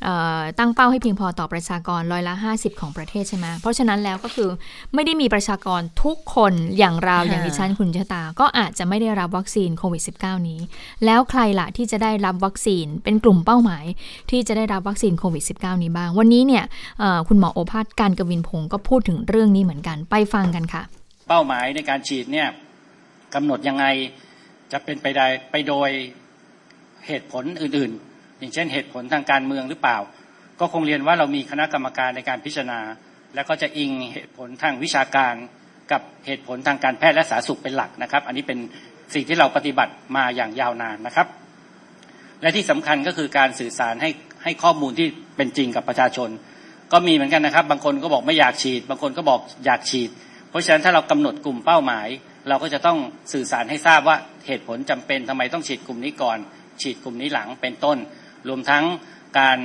[0.03, 4.49] เอ่อตั้งเป้าให้เพียงพอต่อประชากรร้อยละ 50 ของประเทศใช่ไหมเพราะฉะนั้นแล้วก็คือ
[4.95, 10.61] ไม่ได้มีประชากรทุกคนอย่างเราอย่างดิฉันคุณชะตา ก็อาจจะไม่ได้รับวัคซีนโควิด -19 นี้
[11.05, 13.85] แล้วใครล่ะที่จะได้รับวัคซีนเป็นกลุ่มเป้าหมาย
[14.31, 16.65] ที่จะได้รับวัคซีนโควิด -19 นี้บ้าง วันนี้เนี่ย
[17.01, 20.85] เอ่อคุณหมอโอภาสการกวินพงศ์ก็พูดถึงเรื่องนี้เหมือนกันไปฟังกันค่ะ
[21.33, 22.49] เป้าหมายในการฉีดเนี่ย
[23.35, 23.87] กำหนดยังไง
[24.73, 25.91] จะเป็นไปได้ไปโดย
[27.07, 29.99] เหตุผลอื่นๆ อย่างเช่นเหตุผลทางการเมืองหรือเปล่า
[30.61, 32.81] ก็คงเรียนว่าเรามีคณะกรรมการในการพิจารณา
[33.35, 35.35] แล้วก็จะอิงเหตุผลทางวิชาการ
[35.93, 38.59] กับเหตุผลทางการแพทย์และสาธารณสุขเป็นหลักนะครับ อันนี้เป็น
[39.15, 41.27] สิ่งที่เราปฏิบัติมาอย่างยาวนานนะครับ
[42.43, 44.11] และที่สำคัญก็คือการสื่อสารให้
[44.43, 45.07] ให้ข้อมูลที่
[45.37, 46.29] เป็นจริงกับประชาชน
[46.93, 50.11] ก็มีเหมือนกันนะครับ บางคนก็บอกไม่อยากฉีด บางคนก็บอกอยากฉีด
[50.51, 52.09] เพราะฉะนั้นถ้าเรากำหนดกลุ่มเป้าหมาย
[52.49, 52.99] เราก็จะต้อง
[53.33, 56.39] สื่อสารให้ทราบว่าเหตุผลจำเป็นทำไมต้องฉีดกลุ่มนี้ก่อน
[56.83, 57.99] ฉีดกลุ่มนี้หลังเป็นต้น
[58.49, 58.85] รวมทั้ง
[59.39, 59.59] การ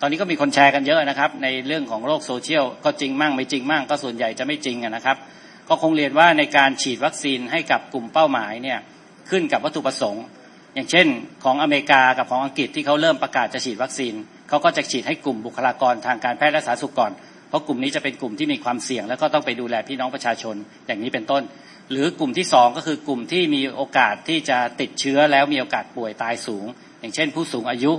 [0.00, 5.16] ตอนนี้ก็มีคนแชร์กันเยอะนะครับ ในเรื่องของโลกโซเชียลก็จริงมั่งไม่จริงมั่งก็ส่วนใหญ่จะไม่จริงนะครับ
[5.68, 8.78] ก็คงเรียนว่าในการฉีดวัคซีนให้กับกลุ่มเป้าหมายเนี่ย
[9.30, 10.24] ขึ้นกับวัตถุประสงค์
[10.74, 11.06] อย่างเช่น
[11.44, 14.14] ของอเมริกากับของอังกฤษที่เขาเริ่มประกาศจะฉีดวัคซีน
[14.48, 17.12] เขาก็จะฉีดให้กลุ่มบุคลากรทางการแพทย์และสาธารณสุขก่อน
[17.52, 21.42] เพราะกลุ่มนี้จะเป็นกลุ่มที่มีความเสี่ยง แล้วก็ต้องไปดูแลพี่น้องประชาชนอย่างนี้เป็นต้น
[21.90, 26.64] หรือกลุ่มที่สองก็คือกลุ่มที่มีโอกาสที่จะติดเชื้อแล้วมีโอกาสป่วยตายสูง
[27.00, 27.92] อย่างเช่น ผู้สูงอายุ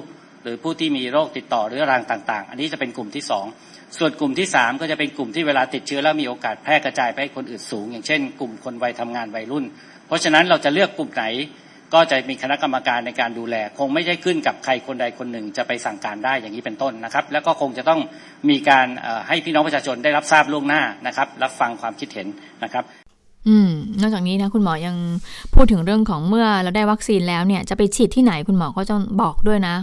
[0.43, 3.45] หรือผู้ที่มีโรคติดต่อเรื้อรังต่าง ๆ อันนี้จะเป็นกลุ่มที่สอง
[3.97, 9.65] ส่วนกลุ่มที่สามก็จะเป็นกลุ่มที่เวลาติดเชื้อแล้วมีโอกาสแพร่กระจายไปให้คนอื่นสูง อย่างเช่น กลุ่มคนวัยทำงานวัยรุ่น
[10.07, 11.25] เพราะฉะนั้นเราจะเลือกกลุ่มไหน
[11.93, 18.01] ก็จะมีคณะกรรมการในการดูแล คงไม่ใช่ขึ้นกับใครคนใดคนหนึ่งจะไปสั่งการได้อย่างนี้เป็นต้นนะครับ แล้วก็คงจะต้อง
[18.49, 18.87] มีการ
[19.27, 22.27] ให้พี่น้องประชาชนได้รับทราบล่วงหน้านะครับ รับฟังความคิดเห็น
[22.63, 23.02] นะครับ
[23.47, 23.69] อืม
[24.01, 24.95] นอกจากนี้นะคุณหมอยัง
[25.53, 29.75] พูดถึงเรื่องของเมื่อเราได้วัคซีนแล้วเนี่ยจะไปฉีดที่ไหนคุณหมอก็จะบอกด้วยนะ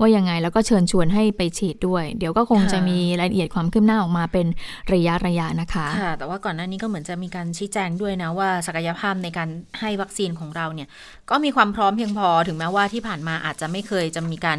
[0.00, 4.46] ว่ายังไงแล้วก็เชิญชวนให้ไปฉีดด้วย เดี๋ยวก็คงจะมีรายละเอียดความคืบหน้าออกมาเป็น
[4.92, 9.48] ระยะระยะนะคะค่ะ แต่ว่าก่อนหน้านี้ก็เหมือนจะมีการชี้แจงด้วยนะว่าศักยภาพในการ
[9.80, 10.88] ให้วัคซีนของเราเนี่ย
[11.30, 14.58] ก็มีความพร้อมเพียงพอถึงแม้ว่าที่ผ่านมาอาจจะไม่เคยจะมีการ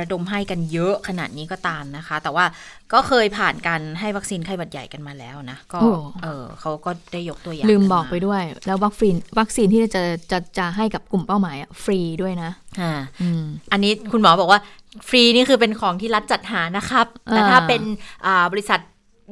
[0.00, 2.44] ระดมให้กันเยอะขนาดนี้ก็ตามนะคะ แต่ว่า
[2.92, 5.80] ก็เคยผ่านการให้วัคซีนไข้หวัดใหญ่กันมาแล้วนะ ก็
[6.22, 12.92] เออเขาก็ได้ยกตัวอย่างลืมบอกไปด้วย แล้ววัคซีนวัคซีนที่จะจะจะให้กับกลุ่มเป้าหมายฟรีด้วยนะอ่า
[13.72, 14.60] อันนี้คุณหมอบอกว่า
[15.08, 17.82] ฟรีนี่คือเป็นของที่รัฐจัดหานะครับ แต่ถ้าเป็น
[18.52, 18.80] บริษัท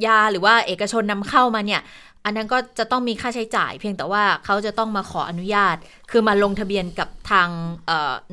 [0.07, 1.81] ยาหรือว่าเอกชนนำเข้ามาเนี่ย
[2.25, 5.77] อันนั้นก็จะต้องมีค่าใช้จ่าย เพียงแต่ว่าเขาจะต้องมาขออนุญาต
[6.11, 7.49] คือมาลงทะเบียนกับทาง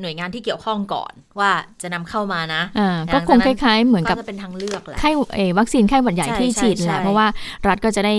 [0.00, 1.50] หน่วยงานที่เกี่ยวข้องก่อน ว่า
[1.82, 2.62] จะนำเข้ามานะ
[3.14, 5.10] ก็คงคล้ายๆ เหมือนกับจะเป็นทางเลือกแหละไข้
[5.58, 7.26] วัคซีนไข้หวัดใหญ่ที่ฉีดแหละเพราะว่า
[7.68, 8.14] รัฐก็จะได้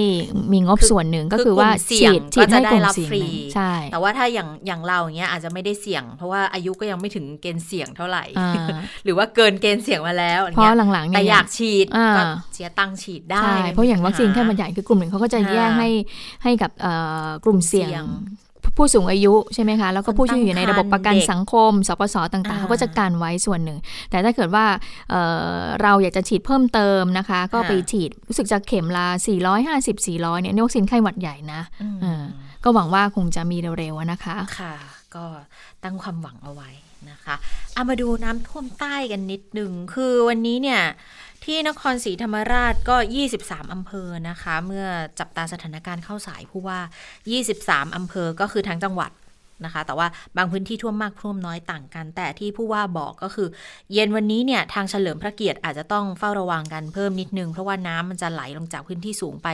[0.53, 3.11] มีงบส่วนหนึ่งก็คือว่าฉีดฉีดให้กลุ่มเสี่ยง
[3.53, 8.23] ใช่ แต่ว่าถ้าอย่างอย่างเราอย่างเงี้ยอาจจะไม่ได้เสี่ยง เพราะว่าอายุก็ยังไม่ถึงเกณฑ์เสี่ยงเท่าไหร่
[9.05, 13.43] หรือว่าเกินเกณฑ์เสี่ยงมาแล้วเพราะหลังๆเนี่ยแต่อยากฉีดก็เสียตังค์ฉีดได้
[13.73, 15.89] เพราะอย่างวัคซีนไข้หวัดใหญ่คือกลุ่มหนึ่งเขาก็จะแยกให้
[16.43, 16.71] ให้กับ
[17.43, 18.03] กลุ่มเสี่ยง
[18.77, 23.77] ผู้สูงอายุใช่ไหมคะ แล้วก็ผู้ที่อยู่ในระบบประกันสังคม สปสต่างๆเขาก็จะการไว้ส่วนหนึ่ง
[24.09, 24.65] แต่ถ้าเกิดว่า
[25.09, 29.05] เเราอยากจะฉีดเพิ่มเติมนะคะ ก็ไปฉีดรู้สึกจะเข็มละ
[29.55, 31.61] 450 400เนี่ยวัคซีนไข้หวัดใหญ่นะ
[32.63, 34.73] ก็หวังว่าคงจะมีเร็วๆนะคะ ค่ะ
[35.15, 35.25] ก็
[35.83, 36.69] ตั้งความหวังเอาไว้
[37.11, 37.35] นะคะ
[37.73, 40.81] เอามาดูน้ำท่วมใต้กันนิดหนึ่งคือวันนี้เนี่ย
[41.43, 42.95] ที่นครศรีธรรมราชก็
[43.35, 44.85] 23 อำเภอนะคะ เมื่อ
[45.19, 46.79] จับตาสถานการณ์เข้าสายผู้ว่า
[47.37, 49.11] 23 อำเภอก็คือทั้งจังหวัด
[49.65, 53.47] นะคะ แต่ว่าบางพื้นที่ท่วมมากท่วมน้อยต่างกัน แต่ที่ผู้ว่าบอกก็คือ
[53.93, 59.47] เย็นวันนี้เนี่ยทางเฉลิมพระเกียรติอาจจะต้องเฝ้าระวังกันเพิ่มนิดนึง เพราะว่าน้ำมันจะไหลลงจากพื้นที่สูงไป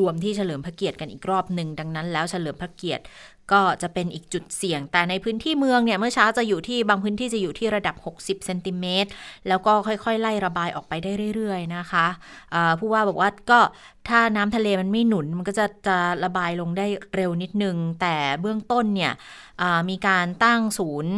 [0.00, 3.02] รวมที่เฉลิมพระเกียรติกันอีกรอบหนึ่งดังนั้นแล้วเฉลิมพระเกียรติ
[3.52, 9.10] ก็จะเป็นอีกจุดเสี่ยง แต่ในพื้นที่เมืองเนี่ยเมื่อเช้าจะอยู่ที่บางพื้นที่จะอยู่ที่ระดับ 60เซนติเมตร
[9.48, 12.06] แล้วก็ค่อยๆ ไล่ระบายออกไปได้เรื่อย ๆ นะคะ
[12.78, 13.60] ผู้ว่าบอกว่าก็
[14.08, 19.12] ถ้าน้ำทะเลมันไม่หนุนมันก็จะจะระบายลงได้เร็วนิดนึง แต่เบื้องต้นเนี่ย
[19.88, 21.12] มีการตั้งศูนย์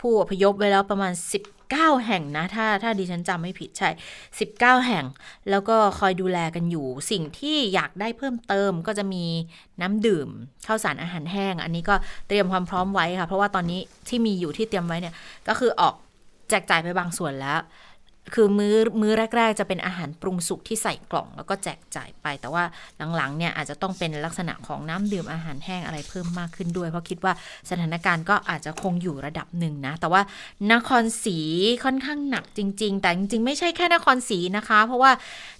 [0.00, 3.90] ผู้อพยพไว้แล้วประมาณ 10 9 แห่งนะ ถ้าถ้าดิฉันจำไม่ผิดใช่
[4.38, 5.04] 19 แห่ง
[5.50, 9.24] แล้วก็คอยดูแลกันอยู่ สิ่งที่อยากได้เพิ่มเติมก็จะมี
[9.80, 10.28] น้ำดื่ม
[10.66, 11.94] ข้าวสารอาหารแห้ง อันนี้ก็
[12.28, 15.14] เตรียมความพร้อมไว้ค่ะ เพราะว่าตอนนี้ที่มีอยู่ที่เตรียมไว้เนี่ย
[15.48, 15.94] ก็คือออก
[16.50, 17.58] แจกจ่ายไปบางส่วนแล้ว
[18.34, 22.64] คือมื้อมื้อแรก ๆ จะเป็นอาหารปรุงสุกที่ใส่กล่องแล้วก็แจกจ่ายไป แต่ว่า
[23.16, 27.32] หลังๆเนี่ยอาจจะต้องเป็นลักษณะของน้ำดื่มอาหารแห้งอะไรเพิ่มมากขึ้นด้วย เพราะคิดว่า
[27.70, 30.22] สถานการณ์ก็อาจจะคงอยู่ระดับหนึ่งนะ แต่ว่า
[30.72, 31.38] นครศรี
[31.84, 35.12] ค่อนข้างหนักจริง ๆ แต่จริงๆ ไม่ใช่แค่นครศรีนะคะ เพราะว่า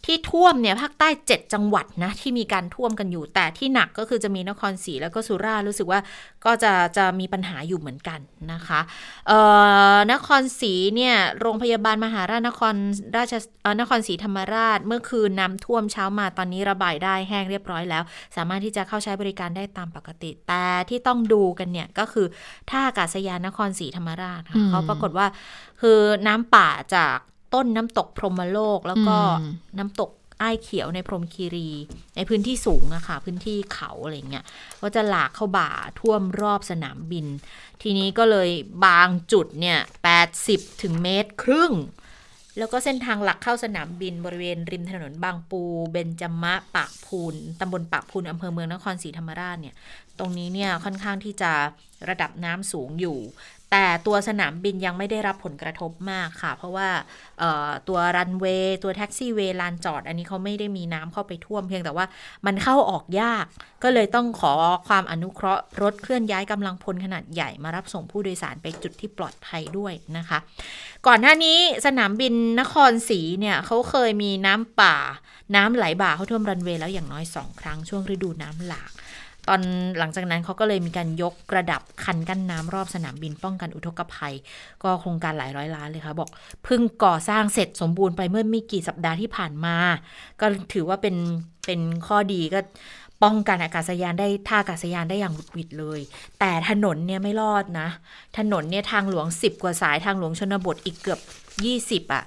[0.07, 6.01] ที่ท่วมเนี่ยภาคใต้ 7 จังหวัดนะที่มีการท่วมกันอยู่ แต่ที่หนักก็คือจะมีนครศรีแล้วก็สุราษฎร์รู้สึกว่า
[6.45, 8.21] ก็จะจะมีปัญหาอยู่เหมือนกัน
[8.53, 8.81] นะคะ
[10.13, 12.75] นครศรีเนี่ยโรงพยาบาลมหาราชนคร
[13.17, 13.33] ราช
[13.81, 18.03] นครศรีธรรมราช เมื่อคืนน้ำท่วมเช้ามาตอนนี้ระบายได้แห้งเรียบร้อยแล้ว
[18.37, 22.27] สามารถที่จะเข้าใช้บริการได้ตามปกติ แต่ที่ต้องดูกันเนี่ยก็คือ
[22.71, 25.27] ท่าอากาศยานนครศรีธรรมราชเขาปรากฏว่า
[25.81, 27.17] คือน้ำป่าจาก
[27.55, 29.17] ต้นน้ำตกพรหมโลกแล้วก็
[29.79, 31.71] น้ำตกไอ้เขียวในพรมคีรี
[32.17, 34.45] ในพื้นที่สูงอะค่ะ พื้นที่เขาอะไรเงี้ย
[34.83, 37.27] ก็จะหลากเข้าบ่าท่วมรอบสนามบิน
[37.83, 38.49] ทีนี้ก็เลย
[38.87, 39.79] บางจุดเนี่ย
[40.31, 41.73] 80ถึงเมตรครึ่ง
[42.59, 49.75] แล้วก็เส้นทางหลักเข้าสนามบินบริเวณริมถนนบางปู เบญจมะปากพูนตำบลปากพูนอำเภอเมืองนครศรีธรรมราชเนี่ย
[50.19, 51.53] ตรงนี้เนี่ยค่อนข้างที่จะ
[52.09, 53.19] ระดับน้ำสูงอยู่
[53.71, 56.89] แต่ตัวสนามบินยังไม่ได้รับผลกระทบมากค่ะ เพราะว่า
[57.89, 62.07] ตัวรันเวย์ตัวแท็กซี่เวย์ลานจอด อันนี้เขาไม่ได้มีน้ำเข้าไปท่วมเพียงแต่ว่า
[62.47, 63.45] มันเข้าออกยาก
[63.83, 64.53] ก็เลยต้องขอ
[64.89, 70.39] ความอนุเคราะห์รถเคลื่อนย้ายกำลังพลขนาดใหญ่มารับส่งผู้โดยสารไปจุดที่ปลอดภัยด้วยนะคะ
[71.07, 74.97] ก่อนหน้านี้สนามบินนครศรีเนี่ยเขาเคยมีน้ำป่า
[75.57, 78.91] น้ำไหลบ่าเข้าท่วมรันเวย์แล้วอย่างน้อยสองครั้งช่วงฤดูน้ำหลาก
[79.51, 79.63] ตอน
[79.99, 84.35] หลังจากนั้นเขาก็เลยมีการยกระดับคันกั้นน้ำรอบสนามบินป้องกันอุทกภัย
[84.83, 86.31] ก็โครงการหลายร้อยล้านเลยค่ะ บอก
[86.65, 89.77] เพิ่งก่อสร้างเสร็จสมบูรณ์ไปเมื่อไม่กี่สัปดาห์ที่ผ่านมา
[90.41, 91.17] ก็ถือว่าเป็น
[91.67, 92.61] เป็นข้อดีก็
[93.23, 96.01] ป้องกันอากาศยานได้ท่าอากาศยานได้อย่างหุดหวิดเลย
[96.41, 97.89] แต่ถนนเนี่ยไม่รอดนะ
[98.39, 101.21] ถนนเนี่ยทางหลวง 10 กว่าสายทางหลวงชนบทอีกเกือบ
[102.07, 102.23] 20อะ่ะ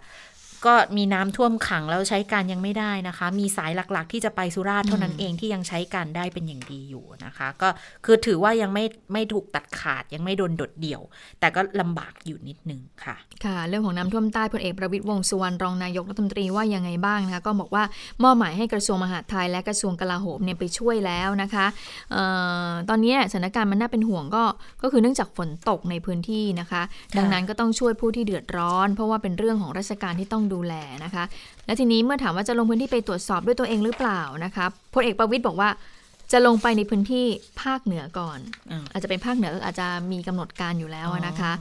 [0.65, 7.69] ก็มีน้ำท่วมขังแล้วใช้การยังไม่ได้นะคะ มีสายหลักๆ ที่จะไปสุราษฎร์เท่านั้นเองที่ยังใช้การได้เป็นอย่างดีอยู่นะคะ ก็
[8.05, 11.01] คือถือว่ายังไม่ไม่ถูกตัดขาดยังไม่โดนดดเดี่ยว
[11.39, 17.83] แต่ก็ลำบากอยู่นิดนึงค่ะ ค่ะ เรื่องของน้ำท่วมใต้พลเอกประวิตยวงสุวรรณรองนายกรัฐมนตรีว่ายังไงบ้างนะคะก็บอกว่า
[18.23, 21.65] มอบหมายให้กระทรวงมหาดไทยและกระทรวงกลาโหมเนี่ยไปช่วยแล้วนะคะ
[22.15, 22.17] อ
[22.67, 24.43] อตอนนี้สถานการณ์มันน่าเป็นห่วงก็
[24.81, 26.81] ก็คือเนื่องจากฝนตกในพื้นที่นะคะ
[27.17, 30.73] ดังนั้นก็ต้องช่วยผู้ที่เดือดร้อน เพราะว่าเป็นเรื่องของราชการที่ต้องดูแล
[31.03, 31.23] นะคะ
[31.65, 35.69] และทีนี้เมื่อถามว่าจะลงพื้นที่ไปตรวจสอบด้วยตัวเองหรือเปล่านะคะพลเอกประวิตยบอกว่า
[36.31, 37.25] จะลงไปในพื้นที่
[37.61, 38.39] ภาคเหนือก่อน
[38.91, 41.51] อาจจะเป็นภาคเหนืออาจจะมีกำหนดการอยู่แล้วนะคะ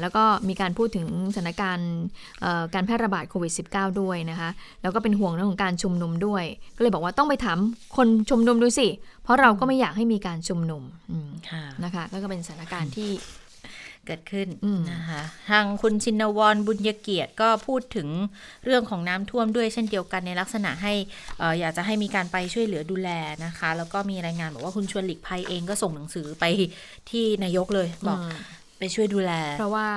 [0.00, 1.92] แล้วก็มีการพูดถึงสถานการณ์
[2.74, 4.50] การแพร่ระบาดโควิด -19 ด้วยนะคะ
[4.82, 6.44] แล้วก็เป็นห่วงเรื่องของการชุมนุมด้วย
[6.76, 7.58] ก็เลยบอกว่าต้องไปถาม
[7.96, 8.88] คนชุมนุมดูสิ
[9.22, 10.82] เพราะเราก็ไม่อยากให้มีการชุมนุม
[11.84, 13.10] นะคะก็เป็นสถานการณ์ที่
[14.06, 14.48] เกิดขึ้น
[14.92, 18.08] นะคะทางคุณชินวรบุญยเกียรติก็พูดถึง
[18.64, 20.92] เรื่องของน้ำท่วมด้วยเช่นเดียวกันในลักษณะให้
[21.40, 23.10] ออยากจะให้มีการไปช่วยเหลือดูแล
[23.44, 26.44] นะคะ แล้วก็มีรายงานบอกว่าคุณชวนหลีกภัยเองก็ส่งหนังสือไป
[27.10, 28.18] ที่นายกเลยบอก
[28.80, 29.88] ไปช่วยดูแล เพราะว่า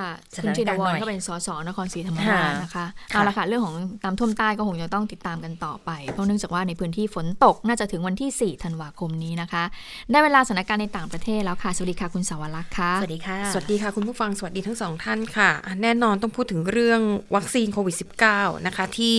[0.43, 9.63] คุณชินวรก็เป็นสสนครศรีธรรมราชนะคะเอาละค่ะเรื่องของน้ำท่วมใต้ก็คงจะต้องติดตามกันต่อไป เพราะเนื่องจากว่าในพื้นที่ฝนตกน่าจะถึงวันที่ 4 ธันวาคมนี้นะคะ
[10.11, 17.01] ได้เวลาสถานการณ์ในต่างประเทศแล้วค่ะ สวัสดีค่ะคุณสาวรักษ์ค่ะ สวัสดีค่ะ สวัสดีค่ะคุณผู้ฟัง สวัสดีทั้งสองท่านค่ะ แน่นอนต้องพูดถึงเรื่อง
[17.35, 17.95] วัคซีนโควิด
[18.31, 19.15] -19 นะคะที่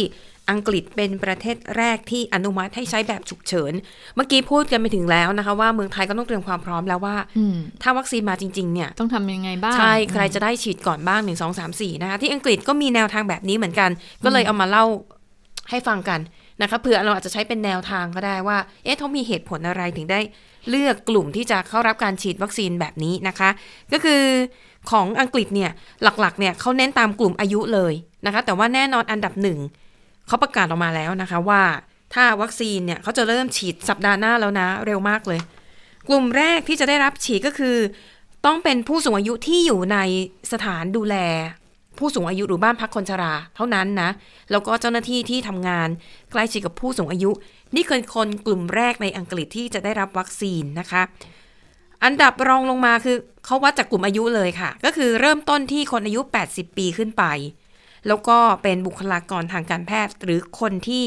[0.50, 3.72] อังกฤษเป็นประเทศแรกที่อนุมัติให้ใช้แบบฉุกเฉิน
[4.14, 7.16] เมื่อกี้พูดกันไปถึงแล้วนะคะ ว่าเมืองไทยก็ต้องเตรียมความพร้อมแล้วว่า
[7.82, 13.90] ถ้าวัคซีนมาจริง ๆ เนี่ย ต้องทำยังไงบ้าง ใช่ ใครจะได้ฉีดก่อนบ้างหนึ่งสองสามสี่นะคะที่อังกฤษก็มีแนวทางแบบนี้เหมือนกัน
[14.24, 14.84] ก็เลยเอามาเล่า
[15.70, 16.20] ให้ฟังกัน
[16.62, 20.20] นะคะเผื่อเราอาจจะใช้เป็นแนวทางก็ได้ว่า เอ๊ะเขามีเหตุผลอะไรถึงได้
[20.70, 23.50] เลือกกลุ่มที่จะเข้ารับการฉีดวัคซีนแบบนี้นะคะ
[23.92, 24.22] ก็คือ
[24.90, 25.70] ของอังกฤษเนี่ย
[26.02, 27.94] หลักๆเนี่ยเขาเน้นตามกลุ่มอายุเลย
[28.26, 29.58] นะคะ แต่ว่าแน่นอนอันดับหนึ่ง
[30.26, 31.62] เขาประกาศออกมาแล้วนะคะว่า
[32.14, 35.40] ถ้าวัคซีนเนี่ยเขาจะเริ่มฉีดสัปดาห์หน้าแล้วนะ เร็วมากเลย
[36.08, 37.76] กลุ่มแรกที่จะได้รับฉีดก็คือ
[38.46, 39.98] ต้องเป็นผู้สูงอายุที่อยู่ใน
[40.52, 41.16] สถานดูแล
[41.98, 44.10] ผู้สูงอายุหรือบ้านพักคนชรา เท่านั้นนะ
[44.50, 45.88] แล้วก็เจ้าหน้าที่ที่ทำงาน
[46.30, 47.30] ใกล้ชิดกับผู้สูงอายุ
[47.76, 51.02] นี่คือคนกลุ่มแรกในอังกฤษที่จะได้รับวัคซีนนะคะ
[52.04, 56.20] อันดับรองลงมาคือเขาวัดจากกลุ่มอายุเลยค่ะ ก็คือเริ่มต้นที่คนอายุ
[56.50, 57.24] 80 ปีขึ้นไป
[58.08, 61.04] แล้วก็เป็นบุคลากรทางการแพทย์ หรือคนที่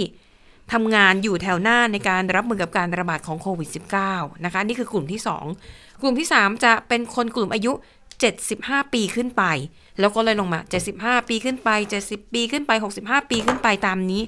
[0.74, 3.70] ทำงานอยู่แถวหน้าในการรับมือกับการระบาดของโควิด
[4.08, 5.22] -19 นะคะ นี่คือกลุ่มที่
[5.62, 7.72] 2 กลุ่มที่ 3 จะเป็นคนกลุ่มอายุ
[8.34, 9.44] 75 ปีขึ้นไป
[10.00, 10.60] แล้วก็เลยลงมา
[10.96, 11.70] 75 ปีขึ้นไป
[12.04, 12.72] 70 ปีขึ้นไป
[13.02, 14.22] 65 ปีขึ้นไปตามนี้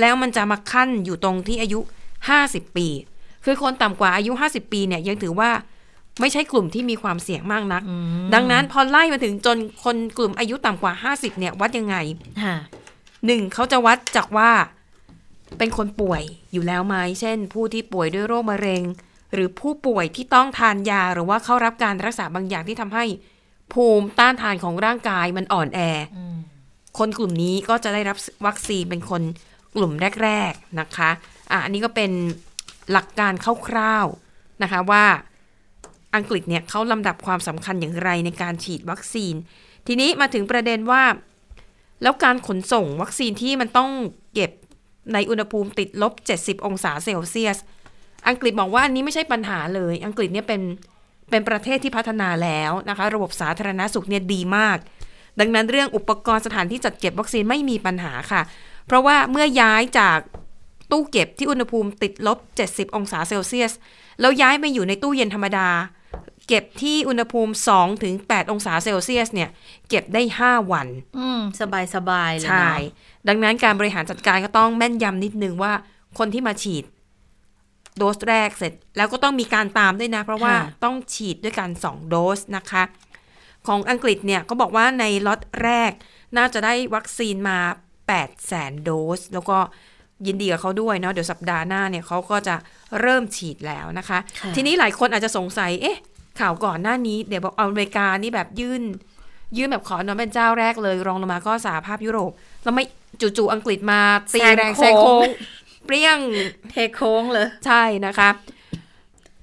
[0.00, 1.80] แล้วมันจะมาขั้นอยู่ตรงที่อายุ
[2.28, 2.88] 50 ปี
[3.44, 5.50] คือคนต่ำกว่าอายุ 50 ปีเนี่ยยังถือว่า
[6.20, 7.82] ไม่ใช่กลุ่มที่มีความเสี่ยงมากนัก
[8.34, 11.96] ดังนั้นพอไล่มาถึงจนคนกลุ่มอายุต่ำกว่าห้าสิบเนี่ย วัดยังไง
[13.26, 14.50] หนึ่งเขาจะวัดจากว่า
[15.58, 18.82] เป็นคนป่วยอยู่แล้วไหมเช่น ผู้ที่ป่วยด้วยโรคมะเร็ง
[19.32, 23.04] หรือผู้ป่วยที่ต้องทานยาหรือว่าเข้ารับการรักษาบางอย่างที่ทำให้
[23.72, 25.80] ภูมิต้านทานของร่างกายมันอ่อนแอ
[26.98, 29.22] คนกลุ่มนี้ก็จะได้รับวัคซีนเป็นคน
[29.76, 29.92] กลุ่ม
[30.22, 31.10] แรก ๆนะคะ
[31.50, 32.10] อะอันนี้ก็เป็น
[32.92, 33.32] หลักการ
[33.68, 35.04] คร่าวๆนะคะว่า
[36.14, 39.34] อังกฤษเนี่ยเขาลำดับความสำคัญอย่างไรในการฉีดวัคซีน
[39.86, 41.02] ทีนี้มาถึงประเด็นว่า
[42.02, 43.90] แล้วการขนส่งวัคซีนที่มันต้อง
[44.34, 44.50] เก็บ
[45.12, 47.58] ในอุณหภูมิติดลบ 70 องศาเซลเซียส
[48.28, 50.62] อังกฤษบอกว่าอันนี้ไม่ใช่ปัญหาเลย อังกฤษเนี่ยเป็น
[51.30, 54.78] เป็นประเทศที่พัฒนาแล้วนะคะ ระบบสาธารณสุขเนี่ยดีมาก
[55.40, 58.42] ดังนั้นเรื่องอุปกรณ์สถานที่จัดเก็บวัคซีนไม่มีปัญหาค่ะ
[58.86, 60.18] เพราะว่าเมื่อย้ายจาก
[60.90, 62.38] ตู้เก็บที่อุณหภูมิติดลบ
[62.68, 63.72] 70 องศาเซลเซียส
[64.20, 65.68] แล้วย้ายไปอยู่ในตู้เย็นธรรมดา
[66.48, 69.50] เก็บที่อุณหภูมิ2ถึง8องศาเซลเซียสเนี่ย
[69.88, 70.88] เก็บได้ 5 วัน
[71.18, 72.70] อืม สบายสบายเลยใช่
[73.28, 75.72] ดังนั้นการบริหารจัดการก็ต้องแม่นยำนิดนึงว่า
[76.18, 76.84] คนที่มาฉีด
[77.96, 82.82] โดสแรกเสร็จ แล้วก็ต้องมีการตามด้วยนะ เพราะว่าต้องฉีดด้วยกัน 2 โดสนะคะ
[83.66, 85.92] ของอังกฤษเนี่ยก็บอกว่าในล็อตแรก
[86.36, 87.58] น่าจะได้วัคซีนมา
[88.02, 89.58] 8แสนโดส แล้วก็
[90.26, 92.56] ยินดีกับเขาด้วยเนาะเดี๋ยวสัปดาห์หน้าเนี่ยเขาก็จะ
[93.00, 95.98] เริ่มฉีดแล้วนะคะค่ะทีนี้หลายคนอาจจะสงสัยเอ๊ะ
[96.40, 98.82] ข่าวก่อนหน้านี้เดี๋ยวบอกอเมริกานี่แบบยื่น
[99.56, 102.30] ยื่นแบบขออนเป็นเจ้าแรกเลย รองลงมาก็สหภาพยุโรป
[102.62, 102.84] แล้วไม่
[103.20, 104.00] จู่ๆอังกฤษมา
[104.34, 105.28] ตีแรงแซงโค้ง
[105.84, 106.18] เปรี้ยง
[106.70, 108.30] เทโค้งเลย ใช่นะคะ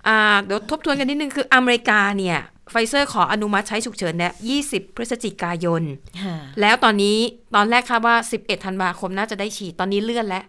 [0.07, 2.39] อ่าเดี๋ยวทบทวนกันนิดนึงคืออเมริกาเนี่ย
[2.71, 4.33] ไฟเซอร์ขออนุมัติใช้ฉุกเฉินเนี่ย
[4.63, 5.83] 20 พฤศจิกายน
[6.61, 7.17] แล้วตอนนี้
[7.55, 10.43] ตอนแรกคาดว่า 11 ธันวาคมน่าจะได้ฉีด ตอนนี้เลื่อนแล้ว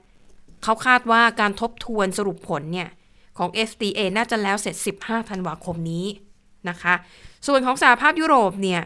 [0.62, 2.88] เขาคาดว่าการทบทวนสรุปผลเนี่ย
[3.38, 6.06] ของ FDA น่าจะแล้วเสร็จ 15 ธันวาคมนี้
[6.68, 6.94] นะคะ
[7.46, 8.82] ส่วนของสหภาพยุโรปเนี่ย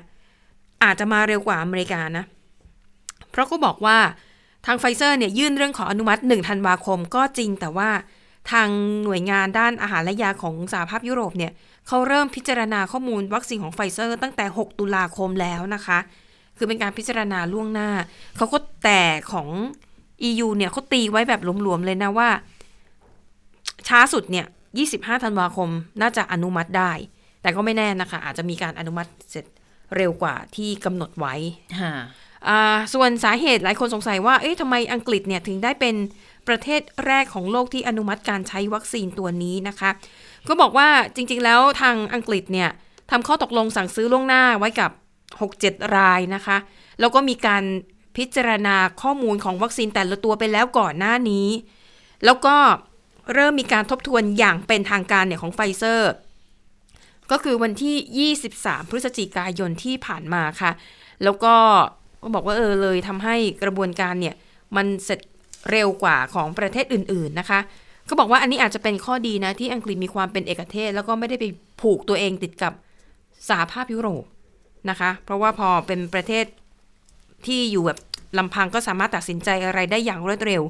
[0.85, 2.25] อาจจะมาเร็วกว่าอเมริกานะ
[3.31, 3.99] เพราะก็บอกว่า
[4.67, 7.91] ทางไฟเซอร์เนี่ยยื่นเรื่องขออนุมัติ1ธันวาคมก็จริงแต่ว่า
[8.53, 8.69] ทาง
[9.05, 11.53] หน่วยงานด้านอาหารและยาของสหภาพยุโรปเนี่ย
[11.87, 15.99] เขาเริ่มพิจารณาข้อมูลวัคซีนของไฟเซอร์ ตั้งแต่ 6 ตุลาคมแล้วนะคะ
[16.57, 17.91] คือเป็นการพิจารณาล่วงหน้า
[18.37, 19.03] เขาก็แต่
[19.33, 19.49] ของ
[20.29, 22.29] EU เนี่ยเขาตีไว้แบบหลวมๆเลยนะว่า
[23.89, 24.47] ช้าสุดเนี่ย
[24.85, 25.69] 25 ธันวาคม
[26.01, 26.93] น่าจะอนุมัติได้
[27.43, 29.45] แต่ก็ไม่แน่นะคะ อาจจะมีการอนุมัติเสร็จ
[29.97, 31.35] เร็วกว่าที่กำหนดไว้
[32.49, 35.95] อ่าส่วนสาเหตุหลายคนสงสัยว่า เอ๊ะทำไมอังกฤษเนี่ยถึงได้เป็น
[36.49, 39.91] ประเทศแรกของโลกที่อนุมัติการใช้วัคซีนตัวนี้นะคะ
[40.49, 42.71] ก็บอกว่าจริงๆแล้วทางอังกฤษเนี่ย
[43.11, 44.91] ทำข้อตกลงสั่งซื้อล่วงหน้าไว้กับ
[45.43, 46.57] 6-7 รายนะคะ
[47.01, 47.65] แล้วก็มีการ
[48.17, 51.49] พิจารณาข้อมูลของวัคซีนแต่ละตัวไปแล้วก่อนหน้านี้
[52.25, 52.57] แล้วก็
[53.35, 56.11] เริ่มมีการทบทวนอย่างเป็นทางการเนี่ยของไฟเซอร์
[57.31, 60.71] ก็คือวันที่ 23 พฤศจิกายนที่ผ่านมาค่ะ
[61.25, 61.55] แล้วก็
[62.23, 64.35] ก็บอกว่าเออเลยทำให้กระบวนการเนี่ย
[64.77, 65.21] มันเสร็จ
[65.71, 67.61] เร็วกว่าของประเทศอื่น ๆนะคะ
[68.09, 71.45] ก็บอกว่าอันนี้อาจจะเป็นข้อดีนะ ที่อังกฤษมีความเป็นเอกเทศ แล้วก็ไม่ได้ไป
[71.81, 72.73] ผูกตัวเองติดกับ
[73.49, 74.25] สหภาพยุโรป
[74.91, 76.45] นะคะ เพราะว่าพอเป็นประเทศ
[77.47, 77.99] ที่อยู่แบบ
[78.39, 80.63] ลำพังก็สามารถตัดสินใจอะไรได้อย่างรวดเร็ว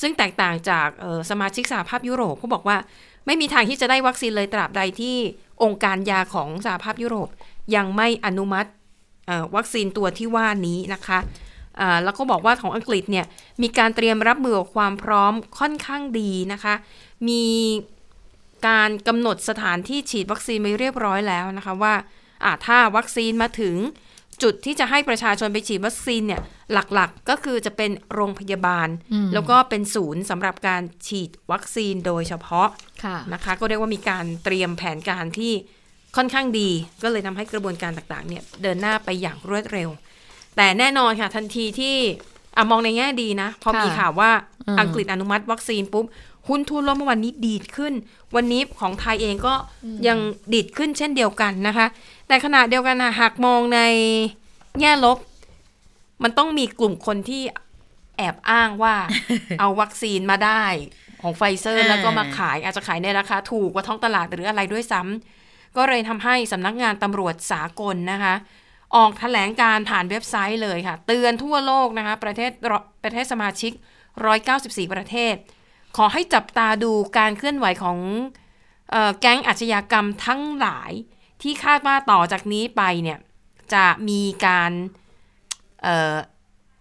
[0.00, 2.76] ซึ่งแตกต่างจากออสมาชิกสหภาพยุโรปเขาบอกว่า
[3.26, 5.16] ไม่มีทางที่จะได้วัคซีนเลยตราบใดที่
[5.62, 7.28] องค์การยาของสหภาพยุโรป
[7.74, 8.70] ยังไม่อนุมัติ
[9.54, 11.18] วัคซีนตัวที่ว่านี้นะคะ
[12.04, 13.26] แล้วก็บอกว่าของอังกฤษเนี่ย
[13.62, 16.74] มีการเตรียมรับมือกับความพร้อมค่อนข้างดีนะคะ
[17.28, 17.44] มี
[18.66, 21.94] การกำหนดสถานที่ฉีดวัคซีนไปเรียบร้อยแล้วนะคะว่า
[22.66, 23.76] ถ้าวัคซีนมาถึง
[24.42, 26.40] จุดที่จะให้ประชาชนไปฉีดวัคซีนเนี่ย
[26.72, 32.68] หลักๆก็คือจะเป็นโรงพยาบาลอืมแล้วก็เป็นศูนย์สำหรับการฉีดวัคซีนโดยเฉพาะ
[33.04, 35.52] ค่ะนะคะ ก็เรียกว่ามีการเตรียมแผนการที่
[36.16, 36.70] ค่อนข้างดี
[37.02, 39.88] ก็เลยทำให้กระบวนการต่างๆเนี่ยเดินหน้าไปอย่างรวดเร็ว
[40.56, 41.96] แต่แน่นอนค่ะทันทีที่
[42.56, 44.30] อะมองในแง่ดีนะ พอค่ะมีข่าวว่า
[44.68, 46.06] อืมอังกฤษอนุมัติวัคซีนปุ๊บ
[46.48, 47.92] หุ้นทั่วโลกเมื่อวันนี้ดีดขึ้น
[48.36, 49.54] วันนี้ของไทยเองก็
[50.08, 50.18] ยัง
[50.52, 51.86] ดีดขึ้นเช่นเดียวกันนะคะ
[52.30, 53.80] แต่ขณะเดียวกันนะหากมองใน
[54.80, 55.18] แง่ลบ
[56.22, 57.42] มันต้องมีกลุ่มคนที่
[58.16, 58.94] แอบอ้างว่า
[59.60, 60.64] เอาวัคซีนมาได้
[61.22, 68.34] ของไฟเซอร์อ่าแล้วก็มาขายอาจจะขายในราคาถูกกว่าท้องตลาดหรืออะไรด้วยซ้ำก็เลยทำให้สำนักงานตำรวจสากลนะคะ
[68.96, 72.50] ออกแถลงการณ์ผ่านเว็บไซต์เลยค่ะ เตือนทั่วโลกนะคะ ประเทศ
[73.04, 73.72] ประเทศสมาชิก
[74.32, 75.34] 194 ประเทศ
[75.96, 77.98] ขอให้จับตาดูการเคลื่อนไหวของ
[78.90, 80.92] เออแก๊งอาชญากรรมทั้งหลาย
[81.42, 83.18] ที่คาดว่าต่อจากนี้ไปเนี่ย
[83.74, 84.72] จะมีการ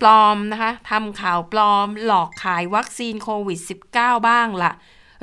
[0.01, 3.59] ปลอมนะคะทำข่าวปลอม หลอกขายวัคซีนโควิด
[3.93, 4.71] -19 บ้างละ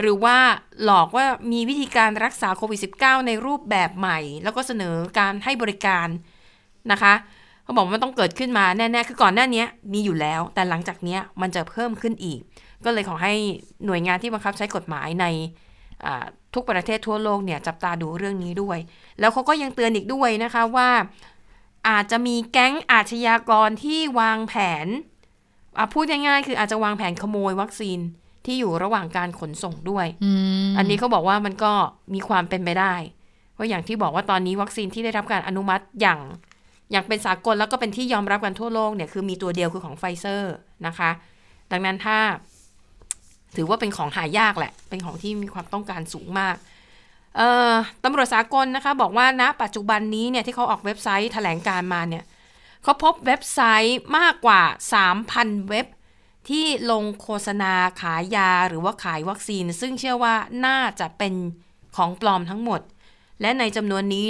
[0.00, 0.36] หรือว่า
[0.84, 6.08] หลอกว่ามีวิธีการรักษาโควิด -19 ในรูปแบบใหม่ แล้วก็เสนอการให้บริการ
[6.92, 7.14] นะคะ
[7.62, 12.40] เขาบอกว่ามันต้องเกิดขึ้นมาแน่ๆ คือก่อนหน้านี้มีอยู่แล้ว แต่หลังจากนี้มันจะเพิ่มขึ้นอีก
[12.84, 13.34] ก็เลยขอให้
[13.86, 15.26] หน่วยงานที่บังคับใช้กฎหมายใน
[16.54, 18.78] ทุกประเทศทั่วโลกเนี่ยจับตาดูเรื่องนี้ด้วย
[19.20, 20.90] แล้วเขาก็ยังเตือนอีกด้วยนะคะว่า
[21.88, 24.86] อาจจะมีแก๊งอาชญากรที่วางแผน
[25.78, 27.98] อะพูดง่ายๆคืออาจจะวางแผนขโมยวัคซีน
[28.44, 30.30] ที่อยู่ระหว่างการขนส่งด้วยอื
[30.68, 31.72] มอันนี้เขาบอกว่ามันก็
[32.14, 32.94] มีความเป็นไปได้
[33.54, 36.20] เพราะอย่างที่บอกว่าตอนนี้วัคซีนที่ได้รับการอนุมัติอย่าง
[36.90, 40.54] อย่างเป็นสากลแล้วก็เป็นที่ยอมรับกันทั่วโลกเนี่ยคือมีตัวเดียวคือของไฟเซอร์
[40.86, 41.10] นะคะ
[41.72, 42.18] ดังนั้นถ้า
[43.56, 46.56] ถือว่าเป็นของหายากแหละ เป็นของที่มีความต้องการสูงมาก
[48.04, 52.24] ตำรวจสากลนะคะ บอกว่าณปัจจุบันนี้เนี่ยที่เขาออกเว็บไซต์แถลงการมาเนี่ย
[52.82, 54.62] เขาพบเว็บไซต์มากกว่า
[55.16, 55.86] 3,000 เว็บ
[56.48, 60.34] ที่ลงโฆษณาขายยาหรือว่าขายวัคซีน ซึ่งเชื่อว่า
[60.66, 61.34] น่าจะเป็น
[61.96, 62.80] ของปลอมทั้งหมด
[63.40, 64.24] และในจำนวนนี้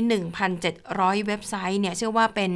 [0.63, 2.53] 1,700 เว็บไซต์เนี่ยเชื่อว่าเป็น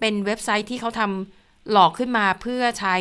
[0.00, 2.96] เป็นเว็บไซต์ที่เขาทำหลอกขึ้นมาเพื่อใช้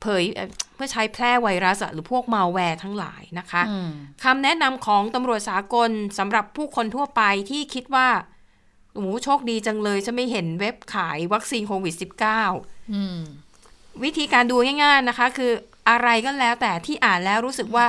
[0.00, 0.46] เผยเอ่
[0.82, 3.90] พื่อใช้แพร่ไวรัสอะหรือพวกมาแวร์ทั้งหลายนะคะอืม
[4.24, 8.08] คำแนะนำของตำรวจสากลสำหรับผู้คนทั่วไปที่คิดว่า
[8.94, 11.94] โอ้โหโชคดีจังเลยฉันไม่เห็นเว็บขายวัคซีนโควิด
[12.40, 13.18] -19 อืม
[14.04, 15.52] วิธีการดูง่าย ๆนะคะ คือ
[15.88, 17.86] อะไรก็แล้วแต่ที่อ่านแล้วรู้สึกว่า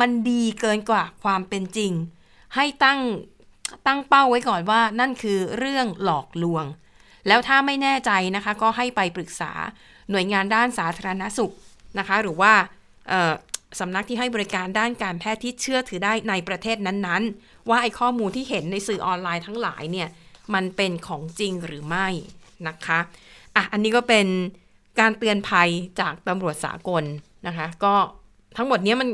[0.00, 1.92] มันดีเกินกว่าความเป็นจริง
[2.54, 3.00] ให้ตั้ง
[3.86, 6.64] ตั้งเป้าไว้ก่อนว่านั่นคือเรื่องหลอกลวง
[7.28, 9.52] แล้วถ้าไม่แน่ใจนะคะ ก็ให้ไปปรึกษา
[10.10, 11.52] หน่วยงานด้านสาธารณสุข
[11.98, 12.52] นะคะ หรือว่า
[13.80, 20.08] สำนักที่ให้บริการด้านการแพทย์ที่เชื่อถือได้ในประเทศนั้นๆ ว่าไอ้ข้อมูลที่เห็นในสื่อออนไลน์ทั้งหลายเนี่ย
[20.54, 22.08] มันเป็นของจริงหรือไม่
[22.68, 22.98] นะคะ
[23.56, 24.26] อะอันนี้ก็เป็น
[25.00, 25.68] การเตือนภัย
[26.00, 27.04] จากตำรวจสากล
[27.46, 27.94] นะคะ ก็
[28.56, 29.08] ทั้งหมดนี้มัน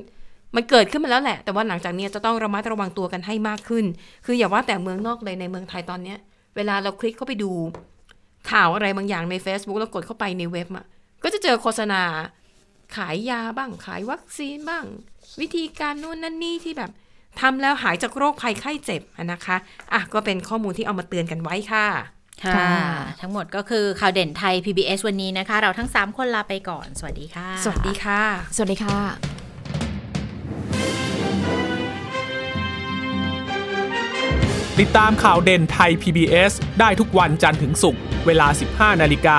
[0.56, 3.84] มันเกิดขึ้นมาแล้วแหละ แต่ว่าหลังจากนี้จะต้องระมัดระวังตัวกันให้มากขึ้น
[4.26, 6.18] คืออย่าว่าแต่เมืองนอกเลยในเมืองไทยตอนเนี้ย
[6.56, 7.50] เวลาเราคลิกเข้าไปดู
[8.50, 10.86] ข่าวอะไรบางอย่างใน Facebook แล้วกดเข้าไปในเว็บอะ
[11.22, 12.02] ก็จะเจอโฆษณา
[12.96, 14.84] ขายยาบ้างขายวัคซีนบ้าง
[15.40, 16.90] วิธีการนู่นนั่นนี่ที่แบบ
[17.40, 19.56] ทำแล้วหายจากโรคภัยไข้เจ็บอะนะคะ
[19.92, 21.86] อะก็เป็นข้อมูลที่เอามาเตือนกันไว้ค่ะ
[22.44, 22.72] ค่ะค่ะ
[23.20, 28.20] ทั้งหมดก็คือข่าวเด่นไทย PBS วันนี้นะคะ เราทั้ง 3 คนลาไปก่อน สวัสดีค่ะ สวัสดีค่ะ
[28.56, 28.98] สวัสดีค่ะ
[34.80, 38.46] ติดตามข่าวเด่นไทย PBS ได้ทุกวันจันทร์ถึงศุกร์เวลา
[38.94, 39.38] 15 นาฬิกา